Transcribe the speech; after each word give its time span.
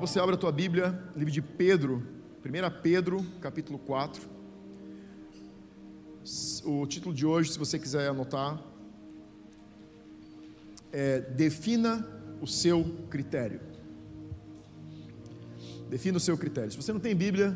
você 0.00 0.18
abra 0.18 0.34
a 0.34 0.38
tua 0.38 0.50
Bíblia, 0.50 0.98
livro 1.14 1.30
de 1.30 1.42
Pedro, 1.42 2.02
1 2.42 2.80
Pedro, 2.82 3.22
capítulo 3.38 3.78
4. 3.78 4.26
O 6.64 6.86
título 6.86 7.14
de 7.14 7.26
hoje, 7.26 7.52
se 7.52 7.58
você 7.58 7.78
quiser 7.78 8.08
anotar, 8.08 8.58
é 10.90 11.20
Defina 11.20 12.06
o 12.40 12.46
seu 12.46 12.82
critério. 13.10 13.60
Defina 15.90 16.16
o 16.16 16.20
seu 16.20 16.38
critério. 16.38 16.70
Se 16.70 16.78
você 16.78 16.94
não 16.94 17.00
tem 17.00 17.14
Bíblia, 17.14 17.54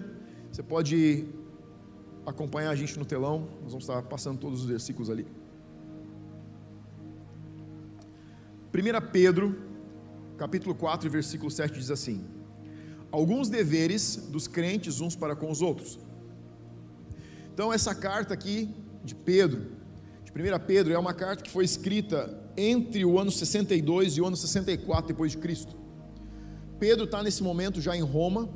você 0.53 0.63
pode 0.63 1.27
acompanhar 2.27 2.71
a 2.71 2.75
gente 2.75 2.99
no 2.99 3.07
telão, 3.07 3.49
nós 3.63 3.73
vamos 3.73 3.85
estar 3.85 4.03
passando 4.03 4.39
todos 4.39 4.61
os 4.61 4.67
versículos 4.67 5.09
ali. 5.09 5.27
1 8.75 9.11
Pedro, 9.11 9.57
capítulo 10.36 10.75
4, 10.75 11.08
versículo 11.08 11.50
7 11.50 11.72
diz 11.72 11.90
assim: 11.90 12.35
Alguns 13.14 13.49
deveres 13.49 14.17
dos 14.29 14.49
crentes 14.49 15.00
uns 15.00 15.14
para 15.14 15.36
com 15.36 15.49
os 15.49 15.63
outros. 15.63 16.00
Então, 17.53 17.73
essa 17.73 17.95
carta 17.95 18.35
aqui 18.35 18.75
de 19.04 19.14
Pedro, 19.14 19.71
de 20.25 20.32
1 20.32 20.59
Pedro, 20.67 20.93
é 20.93 20.99
uma 20.99 21.14
carta 21.14 21.40
que 21.40 21.49
foi 21.49 21.64
escrita 21.64 22.37
entre 22.57 23.04
o 23.04 23.17
ano 23.17 23.31
62 23.31 24.17
e 24.17 24.21
o 24.21 24.27
ano 24.27 24.37
64 24.37 25.07
depois 25.07 25.31
de 25.31 25.39
Cristo. 25.39 25.77
Pedro 26.81 27.04
está 27.04 27.23
nesse 27.23 27.40
momento 27.40 27.81
já 27.81 27.96
em 27.96 28.03
Roma, 28.03 28.49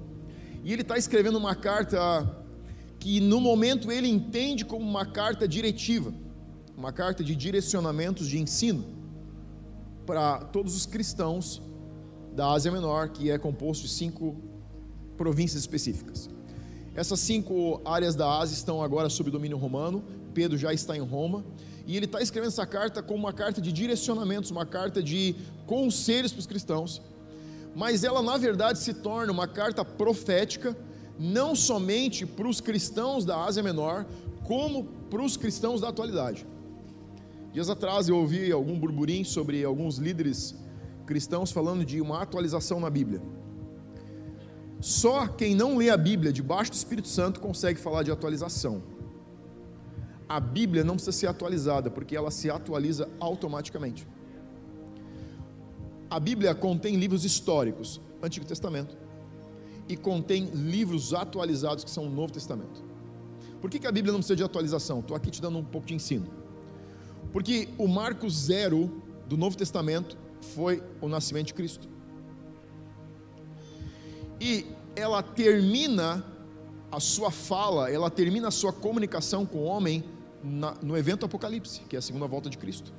e 0.65 0.73
ele 0.73 0.83
está 0.83 0.99
escrevendo 0.99 1.39
uma 1.39 1.55
carta 1.55 2.29
que 2.99 3.21
no 3.21 3.41
momento 3.41 3.93
ele 3.93 4.09
entende 4.09 4.65
como 4.65 4.85
uma 4.85 5.07
carta 5.07 5.47
diretiva, 5.47 6.13
uma 6.77 6.93
carta 6.93 7.23
de 7.23 7.37
direcionamentos 7.37 8.29
de 8.29 8.41
ensino 8.41 8.85
para 10.05 10.41
todos 10.47 10.75
os 10.75 10.85
cristãos 10.85 11.63
da 12.39 12.53
Ásia 12.53 12.71
Menor, 12.71 13.09
que 13.09 13.33
é 13.33 13.37
composto 13.37 13.83
de 13.83 13.91
cinco 13.91 14.37
províncias 15.17 15.61
específicas. 15.61 16.31
Essas 16.95 17.19
cinco 17.19 17.81
áreas 17.85 18.15
da 18.15 18.31
Ásia 18.39 18.55
estão 18.55 18.81
agora 18.81 19.11
sob 19.11 19.29
domínio 19.29 19.59
romano. 19.59 20.05
Pedro 20.33 20.57
já 20.57 20.73
está 20.73 20.97
em 20.97 21.01
Roma 21.01 21.45
e 21.85 21.97
ele 21.97 22.07
está 22.07 22.23
escrevendo 22.23 22.51
essa 22.51 22.65
carta 22.65 23.03
como 23.03 23.19
uma 23.19 23.33
carta 23.33 23.61
de 23.61 23.73
direcionamentos, 23.73 24.53
uma 24.53 24.65
carta 24.65 25.03
de 25.03 25.35
conselhos 25.67 26.31
para 26.33 26.39
os 26.39 26.47
cristãos. 26.47 27.03
Mas 27.75 28.05
ela, 28.05 28.23
na 28.23 28.37
verdade, 28.37 28.79
se 28.79 28.95
torna 28.95 29.33
uma 29.33 29.49
carta 29.49 29.85
profética, 29.85 30.77
não 31.19 31.57
somente 31.57 32.25
para 32.25 32.47
os 32.47 32.61
cristãos 32.61 33.25
da 33.25 33.37
Ásia 33.47 33.65
Menor, 33.65 34.07
como 34.45 34.85
para 35.11 35.25
os 35.25 35.37
cristãos 35.37 35.81
da 35.81 35.89
atualidade. 35.89 36.47
Dias 37.53 37.69
atrás 37.69 38.09
eu 38.09 38.17
ouvi 38.17 38.53
algum 38.53 38.79
burburinho 38.79 39.25
sobre 39.25 39.65
alguns 39.65 39.97
líderes 39.97 40.55
cristãos 41.09 41.51
falando 41.51 41.85
de 41.91 42.01
uma 42.01 42.21
atualização 42.21 42.79
na 42.79 42.91
Bíblia. 42.91 43.21
Só 44.79 45.27
quem 45.27 45.55
não 45.55 45.79
lê 45.79 45.89
a 45.89 45.97
Bíblia 45.97 46.31
debaixo 46.33 46.71
do 46.71 46.75
Espírito 46.75 47.09
Santo 47.09 47.41
consegue 47.41 47.81
falar 47.81 48.03
de 48.03 48.11
atualização. 48.11 48.83
A 50.29 50.39
Bíblia 50.39 50.85
não 50.85 50.95
precisa 50.97 51.17
ser 51.21 51.27
atualizada, 51.27 51.91
porque 51.91 52.15
ela 52.15 52.31
se 52.31 52.51
atualiza 52.51 53.09
automaticamente. 53.19 54.07
A 56.11 56.21
Bíblia 56.21 56.55
contém 56.55 56.97
livros 56.97 57.25
históricos, 57.25 58.01
Antigo 58.23 58.45
Testamento, 58.45 58.95
e 59.89 59.97
contém 59.97 60.45
livros 60.53 61.15
atualizados 61.15 61.83
que 61.85 61.91
são 61.91 62.05
o 62.07 62.11
Novo 62.11 62.33
Testamento. 62.33 62.85
Por 63.63 63.71
que, 63.71 63.87
a 63.87 63.93
Bíblia 63.93 64.13
não 64.13 64.21
precisa 64.21 64.37
de 64.37 64.45
atualização? 64.45 65.01
Estou 65.01 65.17
aqui 65.17 65.31
te 65.31 65.41
dando 65.41 65.59
um 65.59 65.65
pouco 65.65 65.87
de 65.87 65.95
ensino. 65.95 66.27
Porque 67.33 67.69
o 67.79 67.89
marco 67.89 68.29
zero 68.29 69.03
do 69.27 69.37
Novo 69.37 69.57
Testamento 69.57 70.17
foi 70.55 70.83
o 71.01 71.09
nascimento 71.09 71.49
de 71.49 71.55
Cristo. 71.55 71.89
E 74.41 74.67
ela 74.95 75.23
termina 75.23 76.25
a 76.91 77.01
sua 77.01 77.31
fala, 77.31 77.91
ela 77.91 78.11
termina 78.11 78.49
a 78.49 78.51
sua 78.51 78.73
comunicação 78.73 79.45
com 79.45 79.59
o 79.59 79.65
homem 79.65 80.05
na, 80.43 80.75
no 80.83 80.97
evento 80.97 81.27
Apocalipse, 81.27 81.83
que 81.89 81.97
é 81.97 81.99
a 81.99 82.03
segunda 82.03 82.27
volta 82.27 82.49
de 82.49 82.57
Cristo. 82.57 82.93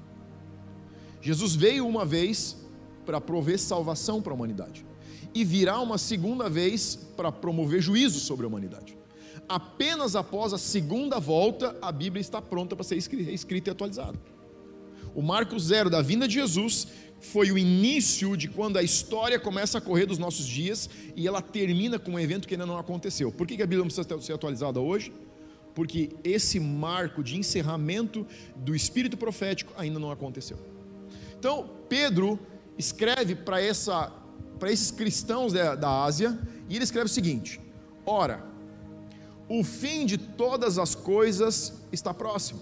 Jesus 1.22 1.56
veio 1.56 1.88
uma 1.88 2.06
vez 2.06 2.58
para 3.06 3.20
prover 3.20 3.60
salvação 3.60 4.22
para 4.22 4.32
a 4.32 4.36
humanidade, 4.36 4.86
e 5.34 5.44
virá 5.44 5.80
uma 5.80 5.98
segunda 5.98 6.50
vez 6.50 6.96
para 7.18 7.32
promover 7.32 7.82
juízo 7.82 8.20
sobre 8.20 8.46
a 8.46 8.50
humanidade. 8.50 8.98
Apenas 9.48 10.16
após 10.16 10.54
a 10.54 10.58
segunda 10.58 11.20
volta, 11.20 11.76
a 11.82 11.92
Bíblia 11.92 12.22
está 12.22 12.42
pronta 12.42 12.76
para 12.76 12.84
ser 12.84 12.98
escrita 12.98 13.70
e 13.70 13.72
atualizada. 13.72 14.20
O 15.16 15.22
marco 15.24 15.58
zero 15.60 15.90
da 15.90 16.02
vinda 16.02 16.28
de 16.28 16.36
Jesus 16.36 16.88
foi 17.20 17.52
o 17.52 17.58
início 17.58 18.36
de 18.38 18.48
quando 18.48 18.78
a 18.78 18.84
história 18.84 19.40
começa 19.40 19.78
a 19.78 19.82
correr 19.82 20.06
dos 20.06 20.18
nossos 20.18 20.46
dias 20.46 20.90
e 21.16 21.28
ela 21.28 21.42
termina 21.42 22.00
com 22.00 22.12
um 22.12 22.20
evento 22.20 22.48
que 22.48 22.54
ainda 22.54 22.66
não 22.66 22.78
aconteceu. 22.78 23.32
Por 23.32 23.46
que 23.46 23.62
a 23.62 23.68
Bíblia 23.68 23.84
precisa 23.84 24.22
ser 24.22 24.34
atualizada 24.34 24.80
hoje? 24.80 25.14
Porque 25.76 26.10
esse 26.24 26.60
marco 26.60 27.24
de 27.24 27.38
encerramento 27.38 28.26
do 28.56 28.76
espírito 28.76 29.18
profético 29.18 29.74
ainda 29.78 30.00
não 30.00 30.12
aconteceu. 30.12 30.58
Então, 31.38 31.70
Pedro 31.88 32.40
escreve 32.78 33.36
para 33.36 33.62
esses 33.62 34.92
cristãos 34.92 35.54
da, 35.54 35.76
da 35.76 36.04
Ásia, 36.04 36.38
e 36.68 36.76
ele 36.76 36.84
escreve 36.84 37.06
o 37.06 37.14
seguinte: 37.14 37.60
Ora, 38.06 38.44
o 39.48 39.64
fim 39.64 40.06
de 40.06 40.18
todas 40.18 40.78
as 40.78 40.96
coisas 40.96 41.74
está 41.92 42.14
próximo. 42.14 42.62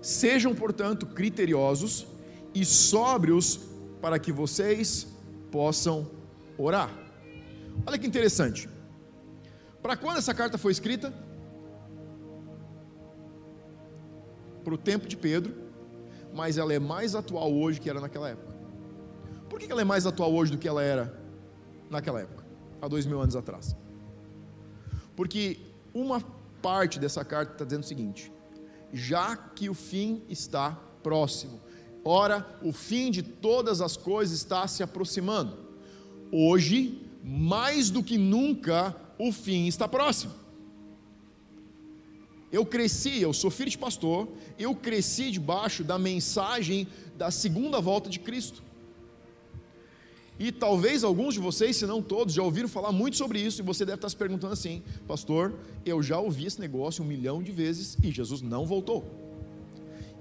Sejam, 0.00 0.54
portanto, 0.54 1.06
criteriosos 1.06 2.06
e 2.60 2.64
sóbrios 2.64 3.60
para 4.00 4.18
que 4.18 4.32
vocês 4.32 5.06
possam 5.52 6.10
orar. 6.56 6.90
Olha 7.86 7.98
que 7.98 8.06
interessante. 8.06 8.66
Para 9.82 9.94
quando 9.94 10.16
essa 10.16 10.32
carta 10.32 10.56
foi 10.56 10.72
escrita? 10.72 11.12
Para 14.64 14.72
o 14.72 14.78
tempo 14.78 15.06
de 15.06 15.18
Pedro, 15.18 15.54
mas 16.32 16.56
ela 16.56 16.72
é 16.72 16.78
mais 16.78 17.14
atual 17.14 17.52
hoje 17.52 17.78
que 17.78 17.90
era 17.90 18.00
naquela 18.00 18.30
época. 18.30 18.54
Por 19.50 19.60
que 19.60 19.70
ela 19.70 19.82
é 19.82 19.84
mais 19.84 20.06
atual 20.06 20.34
hoje 20.34 20.50
do 20.50 20.58
que 20.58 20.66
ela 20.66 20.82
era 20.82 21.14
naquela 21.90 22.20
época, 22.22 22.42
há 22.80 22.88
dois 22.88 23.04
mil 23.04 23.20
anos 23.20 23.36
atrás? 23.36 23.76
Porque 25.14 25.58
uma 25.92 26.22
parte 26.62 26.98
dessa 26.98 27.22
carta 27.22 27.52
está 27.52 27.64
dizendo 27.66 27.82
o 27.82 27.86
seguinte: 27.86 28.32
já 28.94 29.36
que 29.36 29.68
o 29.68 29.74
fim 29.74 30.24
está 30.28 30.72
próximo, 31.02 31.60
Ora, 32.08 32.46
o 32.62 32.72
fim 32.72 33.10
de 33.10 33.20
todas 33.20 33.80
as 33.80 33.96
coisas 33.96 34.38
está 34.38 34.68
se 34.68 34.80
aproximando. 34.80 35.58
Hoje, 36.30 37.00
mais 37.24 37.90
do 37.90 38.00
que 38.00 38.16
nunca, 38.16 38.94
o 39.18 39.32
fim 39.32 39.66
está 39.66 39.88
próximo. 39.88 40.32
Eu 42.52 42.64
cresci, 42.64 43.20
eu 43.20 43.32
sou 43.32 43.50
filho 43.50 43.70
de 43.72 43.76
pastor, 43.76 44.28
eu 44.56 44.72
cresci 44.72 45.32
debaixo 45.32 45.82
da 45.82 45.98
mensagem 45.98 46.86
da 47.18 47.32
segunda 47.32 47.80
volta 47.80 48.08
de 48.08 48.20
Cristo. 48.20 48.62
E 50.38 50.52
talvez 50.52 51.02
alguns 51.02 51.34
de 51.34 51.40
vocês, 51.40 51.74
se 51.74 51.86
não 51.86 52.00
todos, 52.00 52.34
já 52.34 52.42
ouviram 52.44 52.68
falar 52.68 52.92
muito 52.92 53.16
sobre 53.16 53.40
isso, 53.40 53.60
e 53.60 53.64
você 53.64 53.84
deve 53.84 53.96
estar 53.96 54.08
se 54.08 54.16
perguntando 54.16 54.52
assim: 54.52 54.80
Pastor, 55.08 55.58
eu 55.84 56.00
já 56.04 56.20
ouvi 56.20 56.46
esse 56.46 56.60
negócio 56.60 57.02
um 57.02 57.06
milhão 57.06 57.42
de 57.42 57.50
vezes 57.50 57.98
e 58.00 58.12
Jesus 58.12 58.42
não 58.42 58.64
voltou 58.64 59.25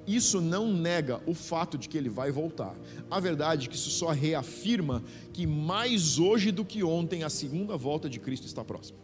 isso 0.07 0.39
não 0.39 0.71
nega 0.71 1.21
o 1.25 1.33
fato 1.33 1.77
de 1.77 1.89
que 1.89 1.97
ele 1.97 2.09
vai 2.09 2.31
voltar. 2.31 2.75
A 3.09 3.19
verdade 3.19 3.65
é 3.65 3.69
que 3.69 3.75
isso 3.75 3.89
só 3.89 4.11
reafirma 4.11 5.03
que 5.33 5.47
mais 5.47 6.19
hoje 6.19 6.51
do 6.51 6.63
que 6.63 6.83
ontem 6.83 7.23
a 7.23 7.29
segunda 7.29 7.75
volta 7.75 8.09
de 8.09 8.19
Cristo 8.19 8.45
está 8.45 8.63
próxima. 8.63 8.99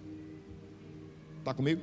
Está 1.40 1.54
comigo? 1.54 1.82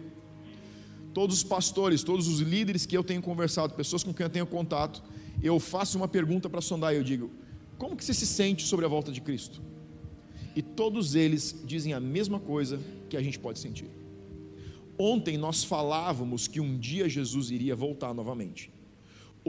Todos 1.12 1.38
os 1.38 1.42
pastores, 1.42 2.02
todos 2.02 2.28
os 2.28 2.40
líderes 2.40 2.86
que 2.86 2.96
eu 2.96 3.02
tenho 3.02 3.20
conversado, 3.20 3.74
pessoas 3.74 4.04
com 4.04 4.14
quem 4.14 4.24
eu 4.24 4.30
tenho 4.30 4.46
contato, 4.46 5.02
eu 5.42 5.58
faço 5.58 5.96
uma 5.96 6.06
pergunta 6.06 6.48
para 6.48 6.60
sondar 6.60 6.94
e 6.94 6.96
eu 6.98 7.02
digo: 7.02 7.30
como 7.76 7.96
que 7.96 8.04
você 8.04 8.14
se 8.14 8.26
sente 8.26 8.64
sobre 8.64 8.86
a 8.86 8.88
volta 8.88 9.10
de 9.10 9.20
Cristo? 9.20 9.60
E 10.54 10.62
todos 10.62 11.14
eles 11.14 11.60
dizem 11.64 11.92
a 11.92 12.00
mesma 12.00 12.38
coisa 12.38 12.80
que 13.08 13.16
a 13.16 13.22
gente 13.22 13.38
pode 13.38 13.58
sentir. 13.58 13.88
Ontem 14.98 15.38
nós 15.38 15.62
falávamos 15.62 16.48
que 16.48 16.60
um 16.60 16.76
dia 16.76 17.08
Jesus 17.08 17.50
iria 17.50 17.76
voltar 17.76 18.12
novamente. 18.12 18.70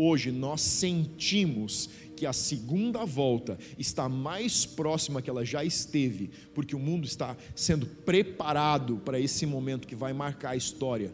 Hoje 0.02 0.32
nós 0.32 0.62
sentimos 0.62 1.90
que 2.16 2.26
a 2.26 2.32
segunda 2.32 3.04
volta 3.04 3.60
está 3.78 4.08
mais 4.08 4.66
próxima 4.66 5.22
que 5.22 5.30
ela 5.30 5.44
já 5.44 5.62
esteve, 5.62 6.32
porque 6.56 6.74
o 6.74 6.80
mundo 6.80 7.06
está 7.06 7.36
sendo 7.54 7.86
preparado 7.86 8.96
para 9.04 9.20
esse 9.20 9.46
momento 9.46 9.86
que 9.86 9.98
vai 9.98 10.14
marcar 10.14 10.52
a 10.52 10.56
história, 10.56 11.14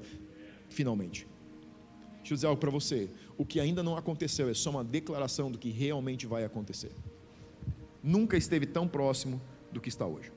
finalmente. 0.70 1.26
Deixa 2.18 2.34
eu 2.34 2.36
dizer 2.36 2.46
algo 2.46 2.62
para 2.62 2.70
você: 2.70 3.10
o 3.36 3.44
que 3.44 3.60
ainda 3.60 3.82
não 3.82 3.98
aconteceu 3.98 4.48
é 4.50 4.54
só 4.54 4.70
uma 4.70 4.84
declaração 4.84 5.50
do 5.50 5.58
que 5.58 5.72
realmente 5.72 6.28
vai 6.28 6.44
acontecer. 6.44 6.92
Nunca 8.04 8.38
esteve 8.38 8.68
tão 8.68 8.88
próximo 8.88 9.42
do 9.72 9.82
que 9.82 9.90
está 9.90 10.06
hoje. 10.06 10.32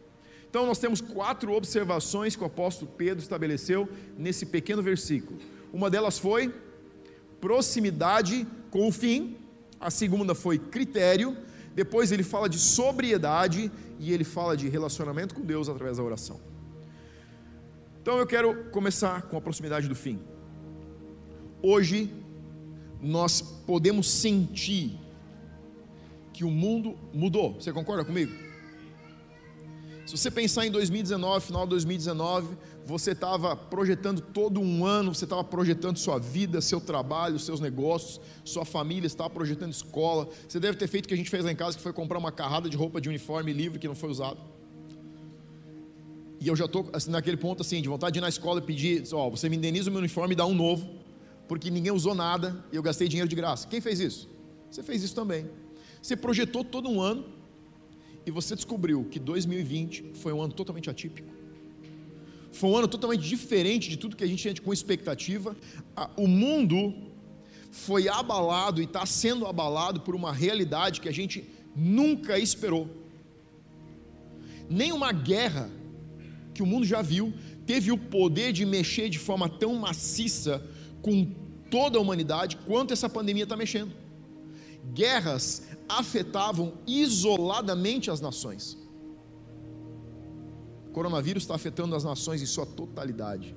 Então, 0.49 0.65
nós 0.65 0.79
temos 0.79 1.03
quatro 1.03 1.53
observações 1.53 2.35
que 2.35 2.43
o 2.43 2.47
apóstolo 2.47 2.91
Pedro 2.97 3.23
estabeleceu 3.23 3.87
nesse 4.17 4.47
pequeno 4.47 4.83
versículo. 4.83 5.39
Uma 5.71 5.91
delas 5.91 6.19
foi 6.19 6.51
proximidade 7.41 8.47
com 8.71 8.89
o 8.89 8.93
fim, 8.93 9.37
a 9.81 9.91
segunda 9.91 10.35
foi 10.35 10.59
critério, 10.59 11.37
Depois 11.79 12.11
ele 12.11 12.25
fala 12.25 12.49
de 12.49 12.59
sobriedade 12.59 13.71
e 14.01 14.13
ele 14.13 14.25
fala 14.25 14.57
de 14.57 14.69
relacionamento 14.69 15.33
com 15.33 15.43
Deus 15.43 15.69
através 15.69 15.99
da 15.99 16.03
oração. 16.03 16.41
Então 18.03 18.19
eu 18.19 18.27
quero 18.27 18.65
começar 18.73 19.23
com 19.23 19.37
a 19.37 19.41
proximidade 19.41 19.87
do 19.87 19.95
fim. 19.95 20.19
Hoje 21.63 22.13
nós 23.01 23.41
podemos 23.41 24.11
sentir 24.11 24.99
que 26.33 26.43
o 26.43 26.51
mundo 26.51 26.97
mudou. 27.15 27.55
Você 27.55 27.73
concorda 27.73 28.05
comigo? 28.05 28.33
Se 30.05 30.17
você 30.17 30.33
pensar 30.33 30.67
em 30.67 30.73
2019, 30.73 31.47
final 31.47 31.63
de 31.63 31.71
2019, 31.71 32.57
você 32.89 33.11
estava 33.11 33.55
projetando 33.55 34.23
todo 34.23 34.63
um 34.63 34.87
ano, 34.87 35.15
você 35.15 35.27
estava 35.27 35.45
projetando 35.45 35.99
sua 35.99 36.19
vida, 36.19 36.59
seu 36.63 36.81
trabalho, 36.81 37.39
seus 37.39 37.61
negócios, 37.61 38.19
sua 38.43 38.65
família, 38.65 39.07
estava 39.07 39.29
projetando 39.29 39.71
escola. 39.71 40.27
Você 40.49 40.59
deve 40.59 40.79
ter 40.79 40.87
feito 40.87 41.05
o 41.05 41.09
que 41.09 41.13
a 41.13 41.17
gente 41.17 41.29
fez 41.29 41.45
lá 41.45 41.53
em 41.53 41.55
casa, 41.55 41.77
que 41.77 41.83
foi 41.83 41.93
comprar 41.93 42.17
uma 42.17 42.33
carrada 42.33 42.67
de 42.67 42.79
roupa 42.79 42.99
de 42.99 43.11
uniforme 43.11 43.53
livre 43.53 43.79
que 43.79 43.87
não 43.87 43.95
foi 43.95 44.09
usado. 44.09 44.41
E 46.41 46.49
eu 46.49 46.57
já 46.57 46.65
estou 46.65 46.89
assim, 46.95 47.11
naquele 47.11 47.37
ponto 47.37 47.61
assim, 47.61 47.83
de 47.83 47.91
vontade 47.91 48.15
de 48.15 48.21
ir 48.21 48.23
na 48.23 48.29
escola 48.31 48.59
e 48.59 48.63
pedir, 48.63 49.05
ó, 49.13 49.27
oh, 49.27 49.31
você 49.33 49.51
me 49.51 49.59
indeniza 49.59 49.91
o 49.91 49.93
meu 49.93 49.99
uniforme 49.99 50.33
e 50.33 50.37
dá 50.37 50.47
um 50.47 50.55
novo, 50.55 50.89
porque 51.47 51.69
ninguém 51.69 51.93
usou 51.93 52.15
nada 52.15 52.65
e 52.73 52.77
eu 52.77 52.83
gastei 52.83 53.07
dinheiro 53.07 53.29
de 53.29 53.37
graça. 53.37 53.69
Quem 53.69 53.83
fez 53.83 54.01
isso? 54.01 54.31
Você 54.71 54.83
fez 54.83 55.03
isso 55.03 55.15
também. 55.15 55.47
Você 56.01 56.17
projetou 56.17 56.65
todo 56.65 56.89
um 56.89 57.03
ano 57.03 57.27
e 58.25 58.31
você 58.31 58.57
descobriu 58.57 59.05
que 59.11 59.19
2020 59.19 60.13
foi 60.15 60.33
um 60.33 60.41
ano 60.41 60.55
totalmente 60.55 60.89
atípico. 60.89 61.37
Foi 62.59 62.69
um 62.71 62.77
ano 62.77 62.89
totalmente 62.89 63.23
diferente 63.23 63.89
de 63.89 63.97
tudo 63.97 64.17
que 64.17 64.25
a 64.25 64.27
gente 64.27 64.43
tinha 64.43 64.55
com 64.61 64.73
expectativa. 64.73 65.57
O 66.17 66.27
mundo 66.27 66.93
foi 67.71 68.09
abalado 68.09 68.81
e 68.81 68.85
está 68.85 69.07
sendo 69.07 69.47
abalado 69.47 70.01
por 70.01 70.13
uma 70.13 70.33
realidade 70.33 71.01
que 71.01 71.09
a 71.09 71.13
gente 71.13 71.49
nunca 71.77 72.37
esperou. 72.37 72.89
Nem 74.69 74.91
uma 74.91 75.13
guerra 75.13 75.71
que 76.53 76.61
o 76.61 76.67
mundo 76.67 76.85
já 76.85 77.01
viu 77.01 77.33
teve 77.65 77.93
o 77.93 77.97
poder 77.97 78.53
de 78.53 78.67
mexer 78.67 79.09
de 79.09 79.21
forma 79.21 79.49
tão 79.49 79.75
maciça 79.77 80.61
com 81.01 81.33
toda 81.71 81.97
a 81.97 82.01
humanidade 82.01 82.57
quanto 82.67 82.93
essa 82.93 83.09
pandemia 83.09 83.45
está 83.45 83.57
mexendo. 83.57 83.93
Guerras 84.93 85.63
afetavam 85.89 86.73
isoladamente 86.89 88.11
as 88.11 88.21
nações 88.21 88.88
coronavírus 90.99 91.45
está 91.45 91.55
afetando 91.55 91.95
as 91.95 92.03
nações 92.03 92.43
em 92.43 92.47
sua 92.47 92.67
totalidade. 92.67 93.55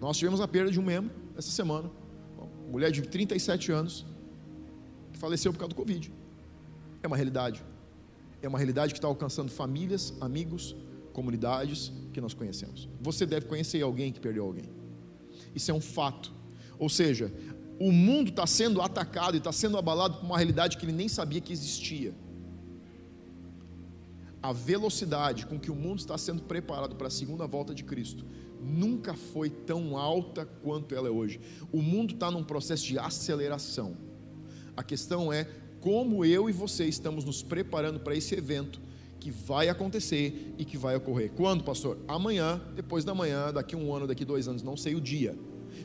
Nós 0.00 0.16
tivemos 0.16 0.40
a 0.40 0.46
perda 0.46 0.70
de 0.70 0.78
um 0.78 0.82
membro 0.84 1.10
essa 1.36 1.50
semana, 1.50 1.90
uma 2.38 2.46
mulher 2.70 2.92
de 2.92 3.02
37 3.02 3.72
anos, 3.72 4.06
que 5.12 5.18
faleceu 5.18 5.52
por 5.52 5.58
causa 5.58 5.70
do 5.70 5.74
Covid. 5.74 6.12
É 7.02 7.06
uma 7.08 7.16
realidade. 7.16 7.64
É 8.40 8.46
uma 8.46 8.58
realidade 8.58 8.92
que 8.92 8.98
está 8.98 9.08
alcançando 9.08 9.50
famílias, 9.50 10.14
amigos, 10.20 10.76
comunidades 11.12 11.92
que 12.12 12.20
nós 12.20 12.32
conhecemos. 12.32 12.88
Você 13.00 13.26
deve 13.26 13.46
conhecer 13.46 13.82
alguém 13.82 14.12
que 14.12 14.20
perdeu 14.20 14.44
alguém. 14.44 14.70
Isso 15.52 15.68
é 15.72 15.74
um 15.74 15.80
fato. 15.80 16.32
Ou 16.78 16.88
seja, 16.88 17.34
o 17.80 17.90
mundo 17.90 18.28
está 18.30 18.46
sendo 18.46 18.80
atacado 18.80 19.34
e 19.34 19.38
está 19.38 19.50
sendo 19.50 19.76
abalado 19.76 20.18
por 20.18 20.26
uma 20.26 20.36
realidade 20.36 20.76
que 20.76 20.84
ele 20.84 20.92
nem 20.92 21.08
sabia 21.08 21.40
que 21.40 21.52
existia 21.52 22.14
a 24.42 24.52
velocidade 24.52 25.46
com 25.46 25.58
que 25.58 25.70
o 25.70 25.74
mundo 25.74 26.00
está 26.00 26.18
sendo 26.18 26.42
preparado 26.42 26.96
para 26.96 27.06
a 27.06 27.10
segunda 27.10 27.46
volta 27.46 27.74
de 27.74 27.84
Cristo 27.84 28.24
nunca 28.62 29.14
foi 29.14 29.50
tão 29.50 29.96
alta 29.96 30.46
quanto 30.62 30.94
ela 30.94 31.08
é 31.08 31.10
hoje. 31.10 31.40
O 31.72 31.82
mundo 31.82 32.14
está 32.14 32.30
num 32.30 32.44
processo 32.44 32.84
de 32.86 32.98
aceleração. 32.98 33.96
A 34.76 34.82
questão 34.82 35.32
é 35.32 35.48
como 35.80 36.24
eu 36.24 36.48
e 36.48 36.52
você 36.52 36.84
estamos 36.84 37.24
nos 37.24 37.42
preparando 37.42 38.00
para 38.00 38.14
esse 38.14 38.34
evento 38.34 38.80
que 39.18 39.30
vai 39.30 39.68
acontecer 39.68 40.54
e 40.58 40.64
que 40.64 40.76
vai 40.76 40.96
ocorrer. 40.96 41.32
Quando, 41.32 41.64
pastor? 41.64 41.98
Amanhã, 42.08 42.60
depois 42.74 43.04
da 43.04 43.14
manhã, 43.14 43.52
daqui 43.52 43.76
um 43.76 43.94
ano, 43.94 44.06
daqui 44.06 44.24
dois 44.24 44.48
anos, 44.48 44.62
não 44.62 44.76
sei 44.76 44.94
o 44.94 45.00
dia, 45.00 45.36